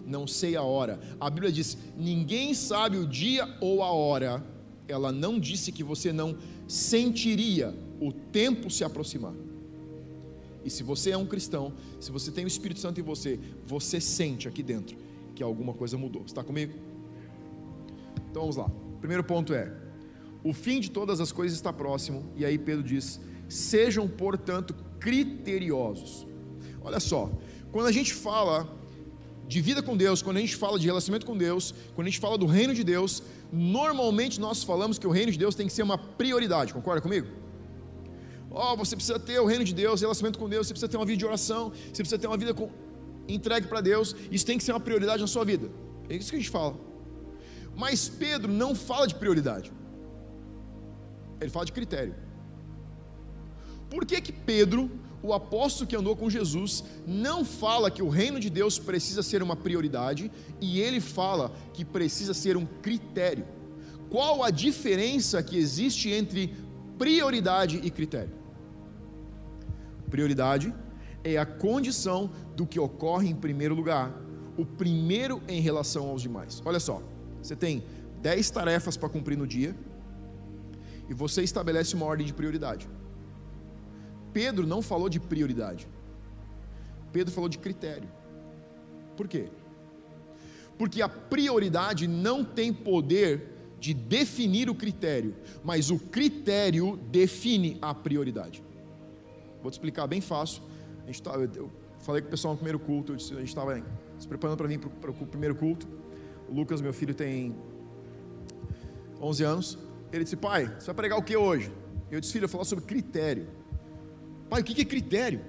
não 0.06 0.26
sei 0.26 0.56
a 0.56 0.62
hora. 0.62 1.00
A 1.20 1.30
Bíblia 1.30 1.52
diz: 1.52 1.78
ninguém 1.98 2.54
sabe 2.54 2.98
o 2.98 3.08
dia 3.08 3.48
ou 3.60 3.84
a 3.84 3.92
hora. 3.92 4.44
Ela 4.88 5.12
não 5.12 5.40
disse 5.40 5.72
que 5.72 5.84
você 5.84 6.14
não 6.14 6.38
sentiria 6.68 7.74
o 8.00 8.12
tempo 8.12 8.70
se 8.70 8.84
aproximar. 8.84 9.34
E 10.64 10.70
se 10.70 10.84
você 10.84 11.12
é 11.12 11.18
um 11.18 11.26
cristão, 11.26 11.74
se 12.00 12.12
você 12.12 12.32
tem 12.32 12.44
o 12.44 12.48
Espírito 12.48 12.80
Santo 12.80 13.00
em 13.00 13.04
você, 13.04 13.40
você 13.66 14.02
sente 14.02 14.48
aqui 14.48 14.62
dentro 14.62 14.98
que 15.34 15.44
alguma 15.44 15.74
coisa 15.74 15.98
mudou. 15.98 16.24
Está 16.26 16.44
comigo? 16.44 16.74
Então 18.30 18.42
vamos 18.42 18.58
lá. 18.58 18.70
Primeiro 19.00 19.24
ponto 19.24 19.54
é: 19.54 19.72
o 20.44 20.54
fim 20.54 20.80
de 20.80 20.92
todas 20.92 21.22
as 21.22 21.32
coisas 21.32 21.58
está 21.58 21.72
próximo. 21.72 22.26
E 22.36 22.46
aí 22.46 22.58
Pedro 22.58 22.84
diz: 22.84 23.20
sejam, 23.48 24.08
portanto, 24.08 24.76
criteriosos. 25.00 26.28
Olha 26.82 27.00
só, 27.00 27.32
quando 27.72 27.88
a 27.88 27.92
gente 27.92 28.14
fala 28.14 28.68
de 29.48 29.62
vida 29.62 29.82
com 29.82 29.96
Deus, 29.96 30.22
quando 30.22 30.38
a 30.38 30.42
gente 30.42 30.56
fala 30.56 30.78
de 30.78 30.86
relacionamento 30.86 31.26
com 31.26 31.38
Deus, 31.38 31.74
quando 31.96 32.08
a 32.08 32.10
gente 32.10 32.20
fala 32.20 32.38
do 32.38 32.46
reino 32.46 32.74
de 32.74 32.84
Deus, 32.84 33.24
normalmente 33.52 34.40
nós 34.40 34.64
falamos 34.64 35.00
que 35.00 35.08
o 35.08 35.12
reino 35.12 35.32
de 35.32 35.38
Deus 35.38 35.56
tem 35.56 35.68
que 35.68 35.74
ser 35.74 35.84
uma 35.84 35.98
prioridade. 35.98 36.74
Concorda 36.74 37.02
comigo? 37.02 37.28
Ó, 38.50 38.74
oh, 38.74 38.78
você 38.78 38.96
precisa 38.96 39.20
ter 39.20 39.40
o 39.40 39.46
reino 39.46 39.64
de 39.64 39.74
Deus, 39.74 40.02
relacionamento 40.02 40.40
com 40.40 40.48
Deus, 40.48 40.68
você 40.68 40.74
precisa 40.74 40.90
ter 40.90 40.98
uma 40.98 41.06
vida 41.06 41.18
de 41.18 41.26
oração, 41.26 41.72
você 41.72 42.02
precisa 42.02 42.18
ter 42.18 42.28
uma 42.28 42.38
vida 42.38 42.54
com... 42.54 42.70
entregue 43.28 43.68
para 43.68 43.82
Deus, 43.82 44.16
isso 44.32 44.46
tem 44.46 44.58
que 44.58 44.64
ser 44.64 44.72
uma 44.72 44.80
prioridade 44.80 45.22
na 45.22 45.28
sua 45.28 45.44
vida. 45.44 45.70
É 46.10 46.16
isso 46.16 46.30
que 46.30 46.36
a 46.38 46.40
gente 46.40 46.50
fala. 46.50 46.76
Mas 47.76 48.10
Pedro 48.10 48.52
não 48.52 48.74
fala 48.74 49.08
de 49.08 49.16
prioridade. 49.16 49.72
Ele 51.40 51.50
fala 51.50 51.66
de 51.66 51.72
critério. 51.72 52.16
Por 53.90 54.06
que 54.06 54.20
que 54.20 54.32
Pedro, 54.32 54.90
o 55.22 55.34
apóstolo 55.34 55.88
que 55.88 55.96
andou 55.96 56.16
com 56.16 56.30
Jesus, 56.30 56.84
não 57.06 57.46
fala 57.46 57.92
que 57.92 58.02
o 58.02 58.10
reino 58.10 58.40
de 58.40 58.50
Deus 58.50 58.80
precisa 58.80 59.22
ser 59.22 59.44
uma 59.44 59.56
prioridade 59.56 60.32
e 60.60 60.82
ele 60.82 61.00
fala 61.00 61.52
que 61.74 61.86
precisa 61.86 62.34
ser 62.34 62.58
um 62.58 62.66
critério? 62.66 63.46
Qual 64.10 64.44
a 64.44 64.50
diferença 64.50 65.44
que 65.44 65.58
existe 65.58 66.10
entre 66.10 66.54
prioridade 66.98 67.80
e 67.84 67.90
critério? 67.90 68.34
Prioridade 70.10 70.74
é 71.24 71.38
a 71.38 71.46
condição 71.46 72.30
do 72.56 72.66
que 72.66 72.80
ocorre 72.80 73.30
em 73.30 73.36
primeiro 73.36 73.76
lugar, 73.76 74.14
o 74.58 74.66
primeiro 74.66 75.42
em 75.48 75.60
relação 75.60 76.08
aos 76.08 76.22
demais. 76.22 76.62
Olha 76.66 76.80
só, 76.80 77.02
você 77.42 77.56
tem 77.56 77.84
10 78.22 78.50
tarefas 78.50 78.98
para 78.98 79.10
cumprir 79.10 79.38
no 79.38 79.46
dia 79.46 79.76
e 81.10 81.14
você 81.14 81.44
estabelece 81.44 81.96
uma 81.96 82.06
ordem 82.06 82.26
de 82.26 82.34
prioridade. 82.34 82.88
Pedro 84.34 84.66
não 84.66 84.82
falou 84.82 85.10
de 85.10 85.20
prioridade, 85.20 85.88
Pedro 87.12 87.34
falou 87.34 87.50
de 87.50 87.58
critério. 87.58 88.10
Por 89.16 89.28
quê? 89.28 89.50
Porque 90.78 91.02
a 91.02 91.10
prioridade 91.10 92.08
não 92.08 92.44
tem 92.44 92.72
poder 92.72 93.57
de 93.80 93.94
definir 93.94 94.70
o 94.70 94.76
critério, 94.76 95.36
mas 95.64 95.90
o 95.90 96.00
critério 96.00 96.98
define 97.12 97.78
a 97.82 97.94
prioridade. 97.94 98.64
Vou 99.62 99.70
te 99.70 99.76
explicar 99.76 100.08
bem 100.08 100.22
fácil. 100.22 100.64
A 101.04 101.08
gente 101.08 101.22
tá, 101.22 101.32
eu 101.32 101.72
falei 102.00 102.22
com 102.22 102.28
o 102.28 102.32
pessoal 102.32 102.54
no 102.54 102.58
primeiro 102.58 102.80
culto, 102.80 103.16
disse, 103.16 103.34
a 103.34 103.40
gente 103.40 103.50
estava 103.50 103.82
se 104.18 104.28
preparando 104.28 104.58
para 104.58 104.68
vir 104.68 104.80
para 104.80 105.12
o 105.12 105.28
primeiro 105.28 105.56
culto. 105.56 105.88
O 106.50 106.54
Lucas, 106.54 106.82
meu 106.82 106.94
filho, 106.94 107.14
tem 107.14 107.56
11 109.22 109.44
anos. 109.44 109.78
Ele 110.12 110.24
disse: 110.24 110.36
Pai, 110.36 110.66
você 110.80 110.88
vai 110.88 110.96
pregar 110.96 111.20
o 111.20 111.24
que 111.24 111.36
hoje? 111.36 111.72
Eu 112.10 112.20
disse: 112.20 112.34
Filho, 112.34 112.46
eu 112.46 112.48
vou 112.48 112.54
falar 112.54 112.66
sobre 112.66 112.86
critério. 112.86 113.48
Pai, 114.50 114.62
o 114.62 114.64
que 114.64 114.82
é 114.82 114.86
critério? 114.86 115.42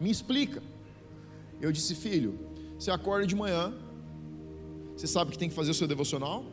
Me 0.00 0.10
explica. 0.10 0.62
Eu 1.60 1.70
disse: 1.70 1.94
Filho, 1.94 2.38
você 2.78 2.90
acorda 2.90 3.26
de 3.26 3.36
manhã, 3.36 3.74
você 4.96 5.06
sabe 5.06 5.30
que 5.30 5.38
tem 5.38 5.48
que 5.48 5.54
fazer 5.54 5.70
o 5.70 5.74
seu 5.74 5.86
devocional 5.86 6.44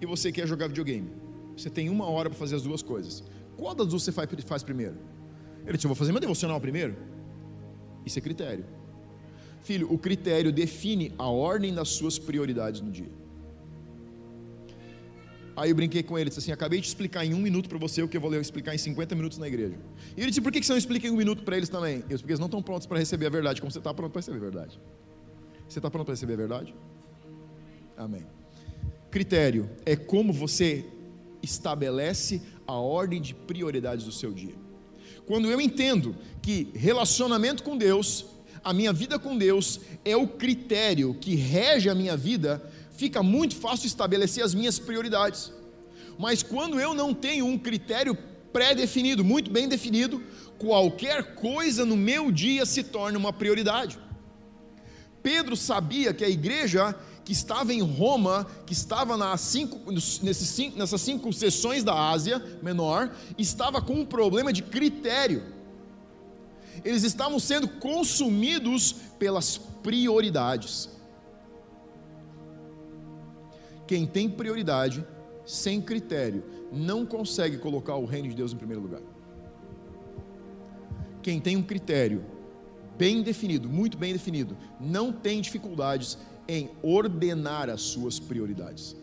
e 0.00 0.06
você 0.06 0.32
quer 0.32 0.46
jogar 0.46 0.68
videogame. 0.68 1.10
Você 1.56 1.68
tem 1.68 1.88
uma 1.88 2.06
hora 2.06 2.30
para 2.30 2.38
fazer 2.38 2.56
as 2.56 2.62
duas 2.62 2.82
coisas. 2.82 3.22
Qual 3.56 3.74
das 3.74 3.88
duas 3.88 4.02
você 4.02 4.12
faz 4.12 4.62
primeiro? 4.62 4.96
Ele 5.66 5.76
disse: 5.76 5.86
Eu 5.86 5.90
vou 5.90 5.96
fazer 5.96 6.12
meu 6.12 6.20
devocional 6.20 6.60
primeiro. 6.60 6.96
Isso 8.04 8.18
é 8.18 8.22
critério. 8.22 8.64
Filho, 9.62 9.92
o 9.92 9.98
critério 9.98 10.50
define 10.50 11.12
a 11.18 11.28
ordem 11.28 11.74
das 11.74 11.90
suas 11.90 12.18
prioridades 12.18 12.80
no 12.80 12.90
dia. 12.90 13.10
Aí 15.54 15.68
eu 15.70 15.76
brinquei 15.76 16.02
com 16.02 16.18
ele, 16.18 16.30
disse 16.30 16.40
assim: 16.40 16.52
Acabei 16.52 16.80
de 16.80 16.86
explicar 16.86 17.24
em 17.24 17.34
um 17.34 17.38
minuto 17.38 17.68
para 17.68 17.76
você 17.76 18.02
o 18.02 18.08
que 18.08 18.16
eu 18.16 18.20
vou 18.20 18.34
explicar 18.34 18.74
em 18.74 18.78
50 18.78 19.14
minutos 19.14 19.36
na 19.36 19.46
igreja. 19.46 19.78
E 20.16 20.20
ele 20.20 20.30
disse: 20.30 20.40
Por 20.40 20.50
que 20.50 20.62
você 20.62 20.72
não 20.72 20.78
explica 20.78 21.06
em 21.06 21.10
um 21.10 21.16
minuto 21.16 21.42
para 21.42 21.56
eles 21.56 21.68
também? 21.68 21.96
Eu 21.96 22.08
disse: 22.08 22.20
Porque 22.20 22.32
eles 22.32 22.40
não 22.40 22.46
estão 22.46 22.62
prontos 22.62 22.86
para 22.86 22.98
receber 22.98 23.26
a 23.26 23.30
verdade, 23.30 23.60
como 23.60 23.70
você 23.70 23.78
está 23.78 23.92
pronto 23.92 24.12
para 24.12 24.20
receber 24.20 24.38
a 24.38 24.40
verdade. 24.40 24.80
Você 25.68 25.78
está 25.78 25.90
pronto 25.90 26.06
para 26.06 26.14
receber 26.14 26.32
a 26.32 26.36
verdade? 26.36 26.74
Amém. 27.96 28.39
Critério 29.10 29.68
é 29.84 29.96
como 29.96 30.32
você 30.32 30.84
estabelece 31.42 32.40
a 32.66 32.74
ordem 32.74 33.20
de 33.20 33.34
prioridades 33.34 34.04
do 34.04 34.12
seu 34.12 34.32
dia. 34.32 34.54
Quando 35.26 35.50
eu 35.50 35.60
entendo 35.60 36.16
que 36.40 36.68
relacionamento 36.74 37.62
com 37.62 37.76
Deus, 37.76 38.26
a 38.62 38.72
minha 38.72 38.92
vida 38.92 39.18
com 39.18 39.36
Deus 39.36 39.80
é 40.04 40.16
o 40.16 40.26
critério 40.26 41.14
que 41.14 41.34
rege 41.34 41.88
a 41.88 41.94
minha 41.94 42.16
vida, 42.16 42.62
fica 42.96 43.22
muito 43.22 43.56
fácil 43.56 43.86
estabelecer 43.86 44.44
as 44.44 44.54
minhas 44.54 44.78
prioridades. 44.78 45.52
Mas 46.18 46.42
quando 46.42 46.78
eu 46.78 46.94
não 46.94 47.14
tenho 47.14 47.46
um 47.46 47.58
critério 47.58 48.16
pré-definido, 48.52 49.24
muito 49.24 49.50
bem 49.50 49.68
definido, 49.68 50.22
qualquer 50.58 51.34
coisa 51.34 51.84
no 51.84 51.96
meu 51.96 52.30
dia 52.30 52.66
se 52.66 52.82
torna 52.82 53.18
uma 53.18 53.32
prioridade. 53.32 53.98
Pedro 55.22 55.56
sabia 55.56 56.12
que 56.12 56.24
a 56.24 56.28
igreja 56.28 56.94
que 57.24 57.32
estava 57.32 57.72
em 57.72 57.82
Roma, 57.82 58.46
que 58.66 58.72
estava 58.72 59.16
nas 59.16 59.40
cinco, 59.40 59.92
nesses 59.92 60.74
nessas 60.74 61.00
cinco 61.00 61.32
sessões 61.32 61.84
da 61.84 62.10
Ásia 62.10 62.42
Menor, 62.62 63.14
estava 63.38 63.80
com 63.80 63.94
um 63.94 64.04
problema 64.04 64.52
de 64.52 64.62
critério. 64.62 65.42
Eles 66.84 67.02
estavam 67.02 67.38
sendo 67.38 67.68
consumidos 67.68 68.92
pelas 69.18 69.58
prioridades. 69.58 70.88
Quem 73.86 74.06
tem 74.06 74.28
prioridade, 74.28 75.04
sem 75.44 75.80
critério, 75.80 76.44
não 76.72 77.04
consegue 77.04 77.58
colocar 77.58 77.96
o 77.96 78.06
reino 78.06 78.28
de 78.28 78.34
Deus 78.34 78.52
em 78.52 78.56
primeiro 78.56 78.82
lugar. 78.82 79.02
Quem 81.22 81.40
tem 81.40 81.56
um 81.56 81.62
critério 81.62 82.24
bem 82.96 83.22
definido, 83.22 83.68
muito 83.68 83.98
bem 83.98 84.12
definido, 84.12 84.56
não 84.78 85.12
tem 85.12 85.40
dificuldades 85.40 86.18
em 86.54 86.68
ordenar 86.82 87.70
as 87.70 87.80
suas 87.80 88.18
prioridades. 88.18 88.96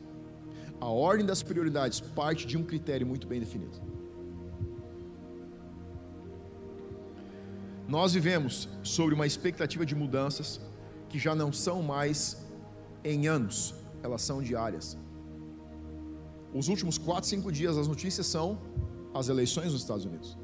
A 0.82 0.88
ordem 0.88 1.26
das 1.26 1.42
prioridades 1.42 2.02
parte 2.02 2.46
de 2.46 2.58
um 2.58 2.64
critério 2.72 3.08
muito 3.08 3.26
bem 3.26 3.40
definido. 3.40 3.78
Nós 7.88 8.12
vivemos 8.12 8.68
sobre 8.84 9.16
uma 9.16 9.26
expectativa 9.26 9.86
de 9.86 9.96
mudanças 9.96 10.60
que 11.08 11.18
já 11.18 11.34
não 11.34 11.54
são 11.54 11.82
mais 11.82 12.46
em 13.02 13.28
anos, 13.28 13.74
elas 14.04 14.22
são 14.24 14.42
diárias. 14.42 14.98
Os 16.54 16.68
últimos 16.68 16.98
4, 16.98 17.30
5 17.30 17.50
dias 17.50 17.78
as 17.78 17.88
notícias 17.88 18.28
são 18.28 18.60
as 19.14 19.30
eleições 19.30 19.72
nos 19.72 19.84
Estados 19.84 20.04
Unidos. 20.04 20.38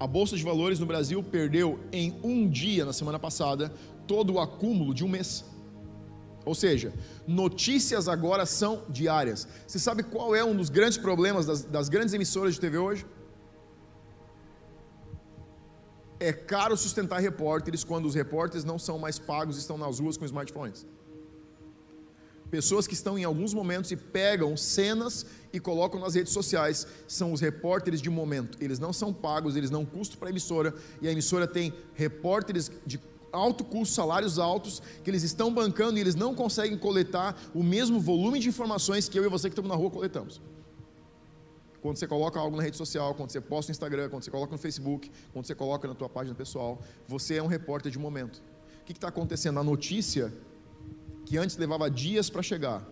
A 0.00 0.06
Bolsa 0.06 0.38
de 0.38 0.42
Valores 0.42 0.78
no 0.78 0.86
Brasil 0.86 1.22
perdeu 1.22 1.78
em 1.92 2.18
um 2.22 2.48
dia, 2.48 2.86
na 2.86 2.94
semana 2.94 3.18
passada, 3.18 3.70
todo 4.06 4.34
o 4.34 4.40
acúmulo 4.40 4.94
de 4.94 5.04
um 5.04 5.08
mês. 5.08 5.44
Ou 6.46 6.54
seja, 6.54 6.94
notícias 7.26 8.06
agora 8.06 8.46
são 8.46 8.84
diárias. 8.88 9.48
Você 9.66 9.80
sabe 9.80 10.04
qual 10.04 10.32
é 10.32 10.44
um 10.44 10.56
dos 10.56 10.70
grandes 10.70 10.96
problemas 10.96 11.44
das, 11.44 11.64
das 11.64 11.88
grandes 11.88 12.14
emissoras 12.14 12.54
de 12.54 12.60
TV 12.60 12.78
hoje? 12.78 13.04
É 16.20 16.32
caro 16.32 16.76
sustentar 16.76 17.18
repórteres 17.20 17.82
quando 17.82 18.06
os 18.06 18.14
repórteres 18.14 18.64
não 18.64 18.78
são 18.78 18.96
mais 18.96 19.18
pagos 19.18 19.56
e 19.56 19.58
estão 19.58 19.76
nas 19.76 19.98
ruas 19.98 20.16
com 20.16 20.24
smartphones. 20.24 20.86
Pessoas 22.48 22.86
que 22.86 22.94
estão 22.94 23.18
em 23.18 23.24
alguns 23.24 23.52
momentos 23.52 23.90
e 23.90 23.96
pegam 23.96 24.56
cenas 24.56 25.26
e 25.52 25.58
colocam 25.58 25.98
nas 25.98 26.14
redes 26.14 26.32
sociais, 26.32 26.86
são 27.08 27.32
os 27.32 27.40
repórteres 27.40 28.00
de 28.00 28.08
momento. 28.08 28.56
Eles 28.60 28.78
não 28.78 28.92
são 28.92 29.12
pagos, 29.12 29.56
eles 29.56 29.68
não 29.68 29.84
custam 29.84 30.16
para 30.16 30.28
a 30.28 30.30
emissora, 30.30 30.72
e 31.02 31.08
a 31.08 31.10
emissora 31.10 31.48
tem 31.48 31.74
repórteres 31.92 32.70
de 32.86 33.00
alto 33.36 33.64
custo, 33.64 33.94
salários 33.94 34.38
altos, 34.38 34.82
que 35.04 35.10
eles 35.10 35.22
estão 35.22 35.52
bancando 35.52 35.98
e 35.98 36.00
eles 36.00 36.14
não 36.14 36.34
conseguem 36.34 36.76
coletar 36.78 37.36
o 37.54 37.62
mesmo 37.62 38.00
volume 38.00 38.38
de 38.38 38.48
informações 38.48 39.08
que 39.08 39.18
eu 39.18 39.24
e 39.24 39.28
você 39.28 39.48
que 39.48 39.52
estamos 39.52 39.70
na 39.70 39.76
rua 39.76 39.90
coletamos. 39.90 40.40
Quando 41.80 41.98
você 41.98 42.06
coloca 42.06 42.40
algo 42.40 42.56
na 42.56 42.62
rede 42.62 42.76
social, 42.76 43.14
quando 43.14 43.30
você 43.30 43.40
posta 43.40 43.70
no 43.70 43.74
Instagram, 43.74 44.08
quando 44.08 44.24
você 44.24 44.30
coloca 44.30 44.50
no 44.50 44.58
Facebook, 44.58 45.10
quando 45.32 45.46
você 45.46 45.54
coloca 45.54 45.86
na 45.86 45.94
tua 45.94 46.08
página 46.08 46.34
pessoal, 46.34 46.80
você 47.06 47.36
é 47.36 47.42
um 47.42 47.46
repórter 47.46 47.92
de 47.92 47.98
momento. 47.98 48.42
O 48.80 48.84
que 48.84 48.92
está 48.92 49.08
acontecendo? 49.08 49.60
A 49.60 49.62
notícia 49.62 50.32
que 51.24 51.38
antes 51.38 51.56
levava 51.56 51.90
dias 51.90 52.28
para 52.28 52.42
chegar, 52.42 52.84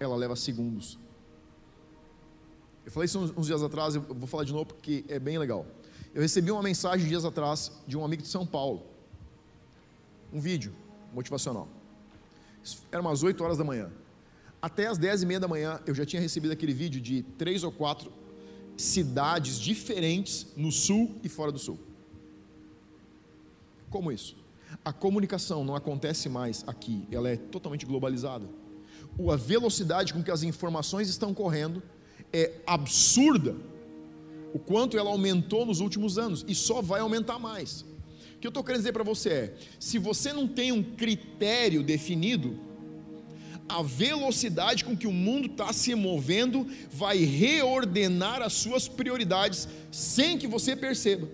ela 0.00 0.16
leva 0.16 0.34
segundos. 0.34 0.98
Eu 2.84 2.92
falei 2.92 3.06
isso 3.06 3.18
uns, 3.36 3.46
dias 3.46 3.62
atrás, 3.62 3.94
eu 3.94 4.02
vou 4.02 4.26
falar 4.26 4.44
de 4.44 4.52
novo 4.52 4.66
porque 4.66 5.04
é 5.08 5.18
bem 5.18 5.38
legal. 5.38 5.66
Eu 6.14 6.22
recebi 6.22 6.50
uma 6.50 6.62
mensagem 6.62 7.08
dias 7.08 7.24
atrás 7.24 7.72
de 7.86 7.96
um 7.96 8.04
amigo 8.04 8.22
de 8.22 8.28
São 8.28 8.46
Paulo. 8.46 8.82
Um 10.34 10.40
vídeo 10.40 10.74
motivacional. 11.12 11.68
Era 12.90 13.00
umas 13.00 13.22
8 13.22 13.42
horas 13.44 13.56
da 13.56 13.64
manhã. 13.64 13.90
Até 14.60 14.86
as 14.88 14.98
10 14.98 15.22
e 15.22 15.26
meia 15.26 15.38
da 15.38 15.46
manhã 15.46 15.80
eu 15.86 15.94
já 15.94 16.04
tinha 16.04 16.20
recebido 16.20 16.50
aquele 16.50 16.74
vídeo 16.74 17.00
de 17.00 17.22
três 17.38 17.62
ou 17.62 17.70
quatro 17.70 18.12
cidades 18.76 19.60
diferentes 19.60 20.48
no 20.56 20.72
sul 20.72 21.20
e 21.22 21.28
fora 21.28 21.52
do 21.52 21.58
sul. 21.58 21.78
Como 23.90 24.10
isso? 24.10 24.36
A 24.84 24.92
comunicação 24.92 25.64
não 25.64 25.76
acontece 25.76 26.28
mais 26.28 26.64
aqui, 26.66 27.06
ela 27.12 27.28
é 27.28 27.36
totalmente 27.36 27.86
globalizada. 27.86 28.48
A 29.30 29.36
velocidade 29.36 30.12
com 30.12 30.22
que 30.22 30.30
as 30.30 30.42
informações 30.42 31.08
estão 31.08 31.32
correndo 31.32 31.80
é 32.32 32.60
absurda. 32.66 33.54
O 34.52 34.58
quanto 34.58 34.98
ela 34.98 35.10
aumentou 35.10 35.64
nos 35.64 35.78
últimos 35.78 36.18
anos 36.18 36.44
e 36.48 36.54
só 36.54 36.82
vai 36.82 37.00
aumentar 37.00 37.38
mais. 37.38 37.84
O 38.44 38.46
que 38.46 38.48
eu 38.48 38.50
estou 38.50 38.62
querendo 38.62 38.80
dizer 38.80 38.92
para 38.92 39.02
você 39.02 39.28
é: 39.30 39.54
se 39.80 39.98
você 39.98 40.30
não 40.30 40.46
tem 40.46 40.70
um 40.70 40.82
critério 40.82 41.82
definido, 41.82 42.60
a 43.66 43.82
velocidade 43.82 44.84
com 44.84 44.94
que 44.94 45.06
o 45.06 45.12
mundo 45.12 45.46
está 45.46 45.72
se 45.72 45.94
movendo 45.94 46.68
vai 46.90 47.16
reordenar 47.24 48.42
as 48.42 48.52
suas 48.52 48.86
prioridades 48.86 49.66
sem 49.90 50.36
que 50.36 50.46
você 50.46 50.76
perceba. 50.76 51.26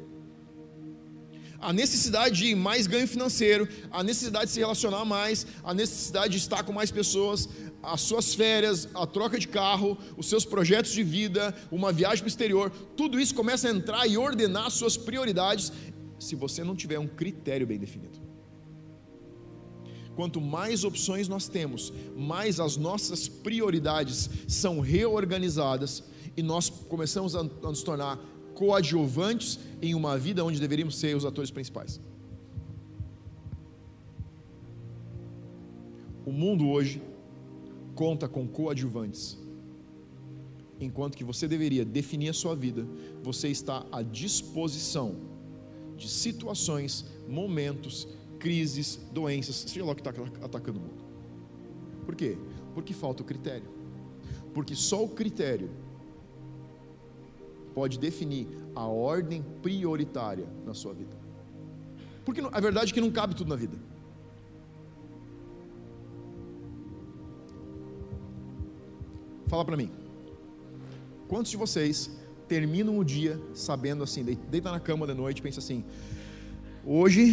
A 1.58 1.72
necessidade 1.72 2.36
de 2.36 2.54
mais 2.54 2.86
ganho 2.86 3.08
financeiro, 3.08 3.68
a 3.90 4.04
necessidade 4.04 4.46
de 4.46 4.52
se 4.52 4.60
relacionar 4.60 5.04
mais, 5.04 5.48
a 5.64 5.74
necessidade 5.74 6.34
de 6.34 6.38
estar 6.38 6.62
com 6.62 6.72
mais 6.72 6.92
pessoas, 6.92 7.48
as 7.82 8.02
suas 8.02 8.34
férias, 8.34 8.88
a 8.94 9.04
troca 9.04 9.36
de 9.36 9.48
carro, 9.48 9.98
os 10.16 10.28
seus 10.28 10.44
projetos 10.44 10.92
de 10.92 11.02
vida, 11.02 11.52
uma 11.72 11.92
viagem 11.92 12.18
para 12.18 12.26
o 12.26 12.28
exterior, 12.28 12.70
tudo 12.96 13.18
isso 13.18 13.34
começa 13.34 13.66
a 13.66 13.72
entrar 13.72 14.06
e 14.06 14.16
ordenar 14.16 14.66
as 14.66 14.74
suas 14.74 14.96
prioridades, 14.96 15.72
se 16.20 16.36
você 16.36 16.62
não 16.62 16.76
tiver 16.76 16.98
um 16.98 17.08
critério 17.08 17.66
bem 17.66 17.78
definido. 17.78 18.20
Quanto 20.14 20.40
mais 20.40 20.84
opções 20.84 21.28
nós 21.28 21.48
temos, 21.48 21.92
mais 22.14 22.60
as 22.60 22.76
nossas 22.76 23.26
prioridades 23.26 24.28
são 24.46 24.80
reorganizadas 24.80 26.04
e 26.36 26.42
nós 26.42 26.68
começamos 26.68 27.34
a 27.34 27.42
nos 27.42 27.82
tornar 27.82 28.18
coadjuvantes 28.54 29.58
em 29.80 29.94
uma 29.94 30.18
vida 30.18 30.44
onde 30.44 30.60
deveríamos 30.60 30.98
ser 30.98 31.16
os 31.16 31.24
atores 31.24 31.50
principais. 31.50 31.98
O 36.26 36.32
mundo 36.32 36.68
hoje 36.68 37.02
conta 37.94 38.28
com 38.28 38.46
coadjuvantes. 38.46 39.38
Enquanto 40.78 41.16
que 41.16 41.24
você 41.24 41.48
deveria 41.48 41.84
definir 41.84 42.28
a 42.28 42.34
sua 42.34 42.54
vida, 42.54 42.86
você 43.22 43.48
está 43.48 43.86
à 43.90 44.02
disposição 44.02 45.29
de 46.00 46.08
situações, 46.08 47.04
momentos, 47.28 48.08
crises, 48.38 48.98
doenças, 49.12 49.54
seja 49.56 49.84
lá 49.84 49.92
o 49.92 49.94
que 49.94 50.00
está 50.00 50.10
atacando 50.42 50.78
o 50.78 50.82
mundo. 50.82 51.04
Por 52.06 52.16
quê? 52.16 52.38
Porque 52.74 52.94
falta 52.94 53.22
o 53.22 53.26
critério. 53.26 53.68
Porque 54.54 54.74
só 54.74 55.04
o 55.04 55.08
critério 55.10 55.70
pode 57.74 57.98
definir 57.98 58.48
a 58.74 58.86
ordem 58.86 59.44
prioritária 59.62 60.48
na 60.64 60.72
sua 60.72 60.94
vida. 60.94 61.16
Porque 62.24 62.40
a 62.40 62.60
verdade 62.60 62.90
é 62.90 62.94
que 62.94 63.00
não 63.00 63.10
cabe 63.10 63.34
tudo 63.34 63.48
na 63.48 63.56
vida. 63.56 63.76
Fala 69.48 69.64
para 69.64 69.76
mim. 69.76 69.90
Quantos 71.28 71.50
de 71.50 71.56
vocês 71.58 72.10
terminam 72.50 72.98
o 72.98 73.04
dia 73.04 73.40
sabendo 73.54 74.02
assim, 74.02 74.24
deita 74.24 74.72
na 74.72 74.80
cama 74.80 75.06
da 75.06 75.14
noite 75.14 75.38
e 75.38 75.42
pensa 75.42 75.60
assim: 75.60 75.84
hoje 76.84 77.32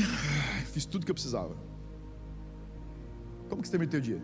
fiz 0.71 0.85
tudo 0.85 1.05
que 1.05 1.11
eu 1.11 1.15
precisava. 1.15 1.57
Como 3.49 3.59
que 3.59 3.67
você 3.67 3.71
termina 3.71 3.89
o 3.89 3.91
teu 3.91 3.99
dia? 3.99 4.21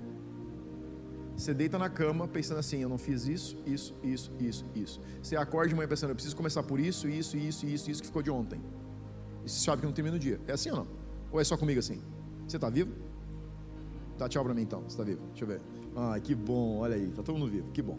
Você 1.35 1.51
deita 1.51 1.79
na 1.79 1.89
cama 1.89 2.27
pensando 2.27 2.59
assim: 2.59 2.77
eu 2.77 2.89
não 2.89 2.99
fiz 2.99 3.25
isso, 3.25 3.57
isso, 3.65 3.95
isso, 4.03 4.31
isso, 4.39 4.65
isso. 4.75 5.01
Você 5.19 5.35
acorda 5.35 5.69
de 5.69 5.75
manhã 5.75 5.87
pensando: 5.87 6.11
eu 6.11 6.15
preciso 6.15 6.35
começar 6.35 6.61
por 6.61 6.79
isso, 6.79 7.09
isso, 7.09 7.35
isso, 7.37 7.65
isso, 7.65 7.89
isso 7.89 8.01
que 8.01 8.07
ficou 8.07 8.21
de 8.21 8.29
ontem. 8.29 8.61
E 9.43 9.49
você 9.49 9.65
sabe 9.65 9.81
que 9.81 9.87
não 9.87 9.93
termina 9.93 10.15
o 10.15 10.19
dia. 10.19 10.39
É 10.47 10.51
assim 10.51 10.69
ou 10.69 10.77
não? 10.77 10.87
Ou 11.31 11.41
é 11.41 11.43
só 11.43 11.57
comigo 11.57 11.79
assim? 11.79 12.03
Você 12.47 12.57
está 12.57 12.69
vivo? 12.69 12.93
Dá 14.19 14.29
tchau 14.29 14.43
para 14.43 14.53
mim 14.53 14.61
então. 14.61 14.81
Você 14.81 14.89
está 14.89 15.03
vivo? 15.03 15.21
Deixa 15.29 15.43
eu 15.43 15.47
ver. 15.47 15.61
Ah, 15.95 16.19
que 16.19 16.35
bom. 16.35 16.77
Olha 16.77 16.93
aí, 16.93 17.09
está 17.09 17.23
todo 17.23 17.35
mundo 17.39 17.51
vivo. 17.51 17.71
Que 17.71 17.81
bom. 17.81 17.97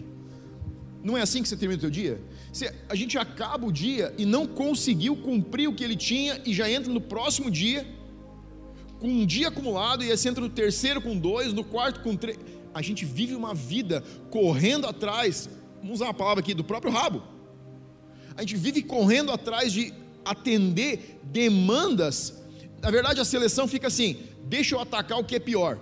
Não 1.05 1.17
é 1.17 1.21
assim 1.21 1.43
que 1.43 1.49
você 1.49 1.57
termina 1.57 1.79
o 1.79 1.81
teu 1.83 1.91
dia? 1.91 2.21
Você, 2.51 2.75
a 2.89 2.95
gente 2.95 3.19
acaba 3.19 3.67
o 3.67 3.71
dia 3.71 4.15
e 4.17 4.25
não 4.25 4.47
conseguiu 4.47 5.15
cumprir 5.17 5.69
o 5.69 5.75
que 5.75 5.85
ele 5.85 5.97
tinha 5.97 6.41
e 6.47 6.53
já 6.53 6.69
entra 6.69 6.91
no 6.91 7.01
próximo 7.01 7.51
dia 7.51 7.87
com 8.99 9.09
um 9.09 9.27
dia 9.27 9.49
acumulado 9.49 10.03
e 10.03 10.11
aí 10.11 10.17
você 10.17 10.31
entra 10.31 10.41
no 10.41 10.49
terceiro 10.49 11.03
com 11.03 11.17
dois, 11.19 11.53
no 11.53 11.63
quarto 11.63 12.01
com 12.01 12.17
três 12.17 12.39
a 12.75 12.83
gente 12.83 13.05
vive 13.05 13.37
uma 13.37 13.55
vida 13.55 14.03
correndo 14.31 14.87
atrás, 14.89 15.49
vamos 15.81 16.01
usar 16.01 16.07
uma 16.07 16.15
palavra 16.15 16.41
aqui, 16.41 16.53
do 16.53 16.65
próprio 16.65 16.93
rabo. 16.93 17.23
A 18.37 18.41
gente 18.41 18.57
vive 18.57 18.83
correndo 18.83 19.31
atrás 19.31 19.73
de 19.73 19.95
atender 20.25 21.21
demandas. 21.23 22.43
Na 22.83 22.91
verdade, 22.91 23.21
a 23.21 23.25
seleção 23.25 23.69
fica 23.69 23.87
assim: 23.87 24.19
deixa 24.43 24.75
eu 24.75 24.81
atacar 24.81 25.21
o 25.21 25.25
que 25.25 25.37
é 25.37 25.39
pior, 25.39 25.79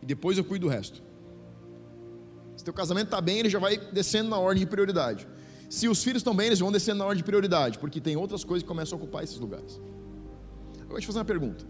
e 0.00 0.06
depois 0.06 0.38
eu 0.38 0.44
cuido 0.44 0.68
do 0.68 0.72
resto. 0.72 1.02
Teu 2.66 2.74
casamento 2.74 3.06
está 3.06 3.20
bem, 3.20 3.38
ele 3.38 3.48
já 3.48 3.60
vai 3.60 3.76
descendo 3.92 4.28
na 4.28 4.38
ordem 4.38 4.64
de 4.64 4.66
prioridade. 4.68 5.24
Se 5.70 5.86
os 5.88 6.02
filhos 6.02 6.18
estão 6.18 6.34
bem, 6.34 6.46
eles 6.48 6.58
vão 6.58 6.72
descendo 6.72 6.98
na 6.98 7.04
ordem 7.04 7.18
de 7.18 7.24
prioridade, 7.24 7.78
porque 7.78 8.00
tem 8.00 8.16
outras 8.16 8.42
coisas 8.42 8.64
que 8.64 8.66
começam 8.66 8.98
a 8.98 9.00
ocupar 9.00 9.22
esses 9.22 9.38
lugares. 9.38 9.80
Eu 10.80 10.88
vou 10.88 10.98
te 10.98 11.06
fazer 11.06 11.20
uma 11.20 11.24
pergunta. 11.24 11.64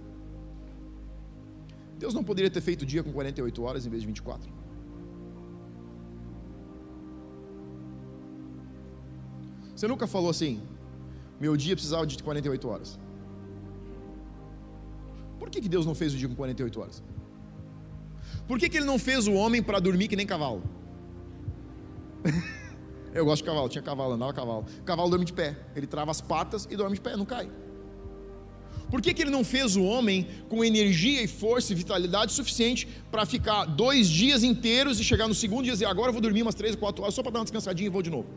Deus 1.99 2.15
não 2.15 2.25
poderia 2.25 2.51
ter 2.51 2.63
feito 2.63 2.81
o 2.81 2.87
dia 2.87 3.03
com 3.03 3.13
48 3.13 3.63
horas 3.63 3.85
em 3.85 3.91
vez 3.91 4.01
de 4.01 4.07
24? 4.07 4.51
Você 9.75 9.87
nunca 9.87 10.07
falou 10.07 10.31
assim, 10.31 10.63
meu 11.39 11.59
dia 11.59 11.77
precisava 11.77 12.07
de 12.07 12.23
48 12.23 12.69
horas. 12.69 12.99
Por 15.39 15.51
que, 15.51 15.61
que 15.61 15.69
Deus 15.69 15.85
não 15.85 15.95
fez 15.95 16.15
o 16.15 16.17
dia 16.17 16.27
com 16.27 16.35
48 16.35 16.81
horas? 16.81 17.03
Por 18.49 18.59
que, 18.59 18.71
que 18.71 18.79
Ele 18.79 18.87
não 18.87 18.99
fez 18.99 19.27
o 19.27 19.35
homem 19.35 19.63
para 19.63 19.79
dormir 19.79 20.09
que 20.09 20.17
nem 20.17 20.27
cavalo? 20.27 20.63
Eu 23.15 23.25
gosto 23.25 23.43
de 23.43 23.49
cavalo, 23.49 23.69
tinha 23.69 23.83
cavalo, 23.83 24.13
andava 24.13 24.33
cavalo. 24.33 24.67
O 24.81 24.85
cavalo 24.85 25.09
dorme 25.09 25.25
de 25.25 25.33
pé, 25.33 25.57
ele 25.75 25.87
trava 25.87 26.11
as 26.11 26.21
patas 26.21 26.69
e 26.71 26.77
dorme 26.77 26.97
de 26.97 27.01
pé, 27.01 27.17
não 27.17 27.25
cai. 27.25 27.49
Por 28.91 29.01
que, 29.01 29.13
que 29.13 29.23
ele 29.23 29.31
não 29.31 29.43
fez 29.43 29.75
o 29.75 29.83
homem 29.83 30.29
com 30.49 30.65
energia 30.65 31.23
e 31.23 31.27
força 31.27 31.73
e 31.73 31.77
vitalidade 31.77 32.33
suficiente 32.33 32.87
para 33.11 33.27
ficar 33.27 33.65
dois 33.65 34.09
dias 34.09 34.45
inteiros 34.45 35.01
e 35.01 35.05
chegar 35.05 35.27
no 35.27 35.35
segundo 35.35 35.65
dia 35.65 35.73
e 35.73 35.77
dizer, 35.77 35.87
agora 35.87 36.11
eu 36.11 36.13
vou 36.13 36.23
dormir 36.23 36.43
umas 36.43 36.55
três 36.55 36.75
ou 36.75 36.81
quatro 36.81 37.03
horas 37.03 37.15
só 37.15 37.23
para 37.23 37.33
dar 37.33 37.39
uma 37.41 37.45
descansadinha 37.45 37.87
e 37.89 37.91
vou 37.91 38.03
de 38.03 38.11
novo? 38.11 38.29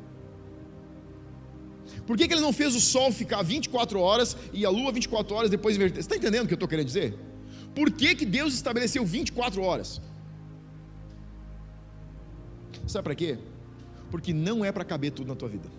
Por 2.07 2.17
que, 2.17 2.27
que 2.27 2.33
ele 2.33 2.41
não 2.41 2.51
fez 2.51 2.73
o 2.75 2.79
sol 2.79 3.11
ficar 3.11 3.43
24 3.43 3.99
horas 3.99 4.35
e 4.51 4.65
a 4.65 4.69
lua 4.69 4.91
24 4.91 5.35
horas 5.35 5.49
depois 5.51 5.75
inverter? 5.75 6.01
Você 6.01 6.07
está 6.07 6.15
entendendo 6.15 6.45
o 6.45 6.47
que 6.47 6.53
eu 6.53 6.55
estou 6.55 6.67
querendo 6.67 6.87
dizer? 6.87 7.15
Por 7.75 7.91
que, 7.91 8.15
que 8.15 8.25
Deus 8.25 8.53
estabeleceu 8.55 9.05
24 9.05 9.61
horas? 9.61 10.01
Sabe 12.87 13.03
para 13.03 13.13
quê? 13.13 13.37
Porque 14.11 14.33
não 14.33 14.63
é 14.63 14.71
para 14.71 14.83
caber 14.83 15.11
tudo 15.11 15.27
na 15.27 15.35
tua 15.35 15.49
vida. 15.49 15.69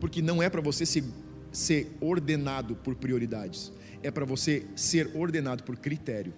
Porque 0.00 0.20
não 0.22 0.42
é 0.42 0.48
para 0.48 0.60
você 0.60 0.84
se, 0.86 1.04
ser 1.52 1.96
ordenado 2.00 2.76
por 2.76 2.94
prioridades. 2.94 3.72
É 4.02 4.10
para 4.10 4.24
você 4.24 4.66
ser 4.76 5.10
ordenado 5.14 5.62
por 5.62 5.76
critério 5.76 6.32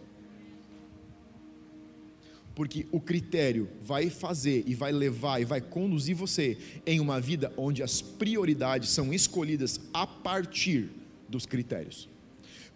porque 2.57 2.87
o 2.91 2.99
critério 2.99 3.69
vai 3.85 4.09
fazer 4.09 4.65
e 4.67 4.75
vai 4.75 4.91
levar 4.91 5.43
e 5.43 5.45
vai 5.45 5.61
conduzir 5.61 6.17
você 6.17 6.57
em 6.87 6.99
uma 6.99 7.21
vida 7.21 7.53
onde 7.55 7.83
as 7.83 8.01
prioridades 8.01 8.89
são 8.89 9.13
escolhidas 9.13 9.79
a 9.93 10.07
partir 10.07 10.89
dos 11.29 11.45
critérios. 11.45 12.09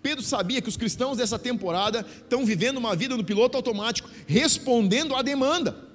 Pedro 0.02 0.22
sabia 0.22 0.60
que 0.60 0.68
os 0.68 0.76
cristãos 0.76 1.16
dessa 1.16 1.38
temporada 1.38 2.06
estão 2.22 2.44
vivendo 2.44 2.76
uma 2.76 2.94
vida 2.94 3.16
no 3.16 3.24
piloto 3.24 3.56
automático, 3.56 4.10
respondendo 4.26 5.16
à 5.16 5.22
demanda. 5.22 5.88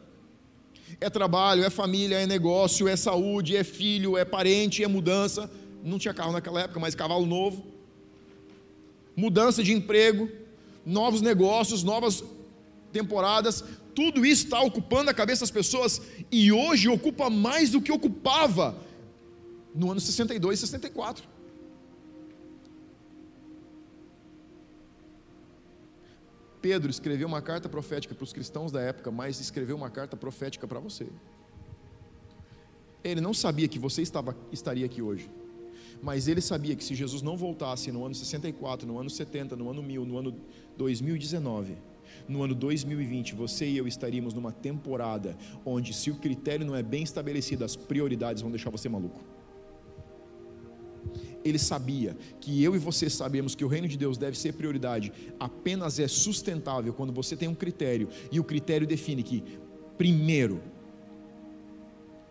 É 0.99 1.09
trabalho, 1.09 1.63
é 1.63 1.69
família, 1.69 2.19
é 2.19 2.25
negócio, 2.25 2.87
é 2.87 2.95
saúde, 2.95 3.55
é 3.55 3.63
filho, 3.63 4.17
é 4.17 4.25
parente, 4.25 4.83
é 4.83 4.87
mudança. 4.87 5.49
Não 5.83 5.99
tinha 5.99 6.13
carro 6.13 6.31
naquela 6.31 6.61
época, 6.61 6.79
mas 6.79 6.95
cavalo 6.95 7.25
novo. 7.25 7.65
Mudança 9.15 9.63
de 9.63 9.71
emprego, 9.71 10.29
novos 10.85 11.21
negócios, 11.21 11.83
novas 11.83 12.23
temporadas, 12.91 13.63
tudo 13.93 14.25
isso 14.25 14.43
está 14.45 14.61
ocupando 14.61 15.09
a 15.09 15.13
cabeça 15.13 15.41
das 15.41 15.51
pessoas 15.51 16.01
e 16.31 16.51
hoje 16.51 16.89
ocupa 16.89 17.29
mais 17.29 17.69
do 17.69 17.81
que 17.81 17.91
ocupava 17.91 18.75
no 19.73 19.91
ano 19.91 19.99
62 19.99 20.59
e 20.59 20.61
64. 20.61 21.34
Pedro 26.65 26.89
escreveu 26.89 27.27
uma 27.27 27.43
carta 27.43 27.69
profética 27.69 28.15
para 28.15 28.23
os 28.23 28.33
cristãos 28.33 28.71
da 28.71 28.81
época, 28.81 29.11
mas 29.11 29.39
escreveu 29.39 29.75
uma 29.75 29.87
carta 29.87 30.17
profética 30.17 30.67
para 30.67 30.79
você. 30.79 31.05
Ele 33.03 33.21
não 33.21 33.35
sabia 33.35 33.67
que 33.67 33.77
você 33.77 34.01
estava, 34.01 34.35
estaria 34.51 34.83
aqui 34.83 34.99
hoje, 34.99 35.29
mas 36.01 36.27
ele 36.27 36.41
sabia 36.41 36.75
que 36.75 36.83
se 36.83 36.95
Jesus 36.95 37.21
não 37.21 37.37
voltasse 37.37 37.91
no 37.91 38.03
ano 38.03 38.15
64, 38.15 38.87
no 38.87 38.97
ano 38.97 39.11
70, 39.11 39.55
no 39.55 39.69
ano 39.69 39.83
1000, 39.83 40.05
no 40.05 40.17
ano 40.17 40.35
2019, 40.75 41.77
no 42.27 42.41
ano 42.41 42.55
2020, 42.55 43.35
você 43.35 43.67
e 43.67 43.77
eu 43.77 43.87
estaríamos 43.87 44.33
numa 44.33 44.51
temporada 44.51 45.37
onde, 45.63 45.93
se 45.93 46.09
o 46.09 46.15
critério 46.15 46.65
não 46.65 46.75
é 46.75 46.81
bem 46.81 47.03
estabelecido, 47.03 47.63
as 47.63 47.75
prioridades 47.75 48.41
vão 48.41 48.49
deixar 48.49 48.71
você 48.71 48.89
maluco. 48.89 49.23
Ele 51.43 51.59
sabia 51.59 52.17
que 52.39 52.63
eu 52.63 52.75
e 52.75 52.79
você 52.79 53.09
sabemos 53.09 53.53
que 53.53 53.63
o 53.63 53.67
reino 53.67 53.87
de 53.87 53.97
Deus 53.97 54.17
deve 54.17 54.37
ser 54.37 54.53
prioridade, 54.53 55.11
apenas 55.39 55.99
é 55.99 56.07
sustentável 56.07 56.93
quando 56.93 57.13
você 57.13 57.35
tem 57.35 57.47
um 57.47 57.55
critério, 57.55 58.09
e 58.31 58.39
o 58.39 58.43
critério 58.43 58.87
define 58.87 59.21
que, 59.21 59.43
primeiro, 59.97 60.61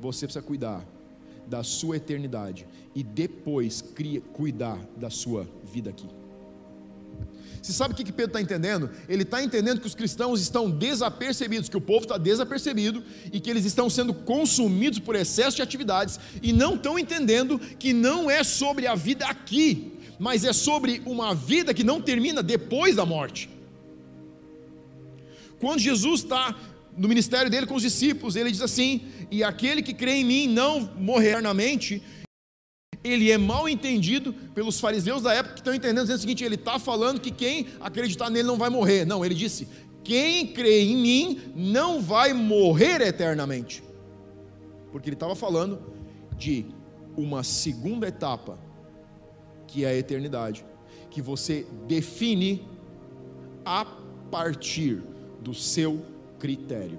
você 0.00 0.26
precisa 0.26 0.44
cuidar 0.44 0.86
da 1.46 1.62
sua 1.62 1.96
eternidade 1.96 2.66
e 2.94 3.02
depois 3.02 3.82
cria, 3.82 4.20
cuidar 4.20 4.78
da 4.96 5.10
sua 5.10 5.46
vida 5.62 5.90
aqui. 5.90 6.23
Você 7.64 7.72
sabe 7.72 7.94
o 7.94 7.96
que 7.96 8.04
Pedro 8.12 8.26
está 8.26 8.42
entendendo? 8.42 8.90
Ele 9.08 9.22
está 9.22 9.42
entendendo 9.42 9.80
que 9.80 9.86
os 9.86 9.94
cristãos 9.94 10.38
estão 10.38 10.70
desapercebidos, 10.70 11.66
que 11.66 11.78
o 11.78 11.80
povo 11.80 12.02
está 12.02 12.18
desapercebido 12.18 13.02
e 13.32 13.40
que 13.40 13.48
eles 13.48 13.64
estão 13.64 13.88
sendo 13.88 14.12
consumidos 14.12 14.98
por 14.98 15.16
excesso 15.16 15.56
de 15.56 15.62
atividades 15.62 16.20
e 16.42 16.52
não 16.52 16.74
estão 16.74 16.98
entendendo 16.98 17.58
que 17.58 17.94
não 17.94 18.30
é 18.30 18.44
sobre 18.44 18.86
a 18.86 18.94
vida 18.94 19.24
aqui, 19.24 19.94
mas 20.18 20.44
é 20.44 20.52
sobre 20.52 21.00
uma 21.06 21.34
vida 21.34 21.72
que 21.72 21.82
não 21.82 22.02
termina 22.02 22.42
depois 22.42 22.96
da 22.96 23.06
morte. 23.06 23.48
Quando 25.58 25.80
Jesus 25.80 26.20
está 26.20 26.54
no 26.94 27.08
ministério 27.08 27.50
dele 27.50 27.64
com 27.64 27.76
os 27.76 27.82
discípulos, 27.82 28.36
ele 28.36 28.50
diz 28.50 28.60
assim: 28.60 29.06
E 29.30 29.42
aquele 29.42 29.80
que 29.80 29.94
crê 29.94 30.16
em 30.16 30.24
mim 30.24 30.48
não 30.48 30.90
morrer 30.98 31.30
eternamente, 31.30 32.02
ele 33.04 33.30
é 33.30 33.36
mal 33.36 33.68
entendido 33.68 34.32
pelos 34.32 34.80
fariseus 34.80 35.20
da 35.20 35.34
época 35.34 35.56
que 35.56 35.60
estão 35.60 35.74
entendendo 35.74 36.04
dizendo 36.04 36.16
o 36.16 36.20
seguinte: 36.22 36.42
ele 36.42 36.54
está 36.54 36.78
falando 36.78 37.20
que 37.20 37.30
quem 37.30 37.66
acreditar 37.78 38.30
nele 38.30 38.48
não 38.48 38.56
vai 38.56 38.70
morrer. 38.70 39.04
Não, 39.04 39.22
ele 39.22 39.34
disse: 39.34 39.68
quem 40.02 40.46
crê 40.46 40.82
em 40.82 40.96
mim 40.96 41.52
não 41.54 42.00
vai 42.00 42.32
morrer 42.32 43.02
eternamente. 43.02 43.84
Porque 44.90 45.10
ele 45.10 45.16
estava 45.16 45.36
falando 45.36 45.82
de 46.38 46.64
uma 47.14 47.42
segunda 47.42 48.08
etapa, 48.08 48.58
que 49.66 49.84
é 49.84 49.88
a 49.88 49.96
eternidade, 49.96 50.64
que 51.10 51.20
você 51.20 51.66
define 51.86 52.66
a 53.64 53.84
partir 54.30 55.02
do 55.42 55.52
seu 55.52 56.02
critério. 56.38 56.98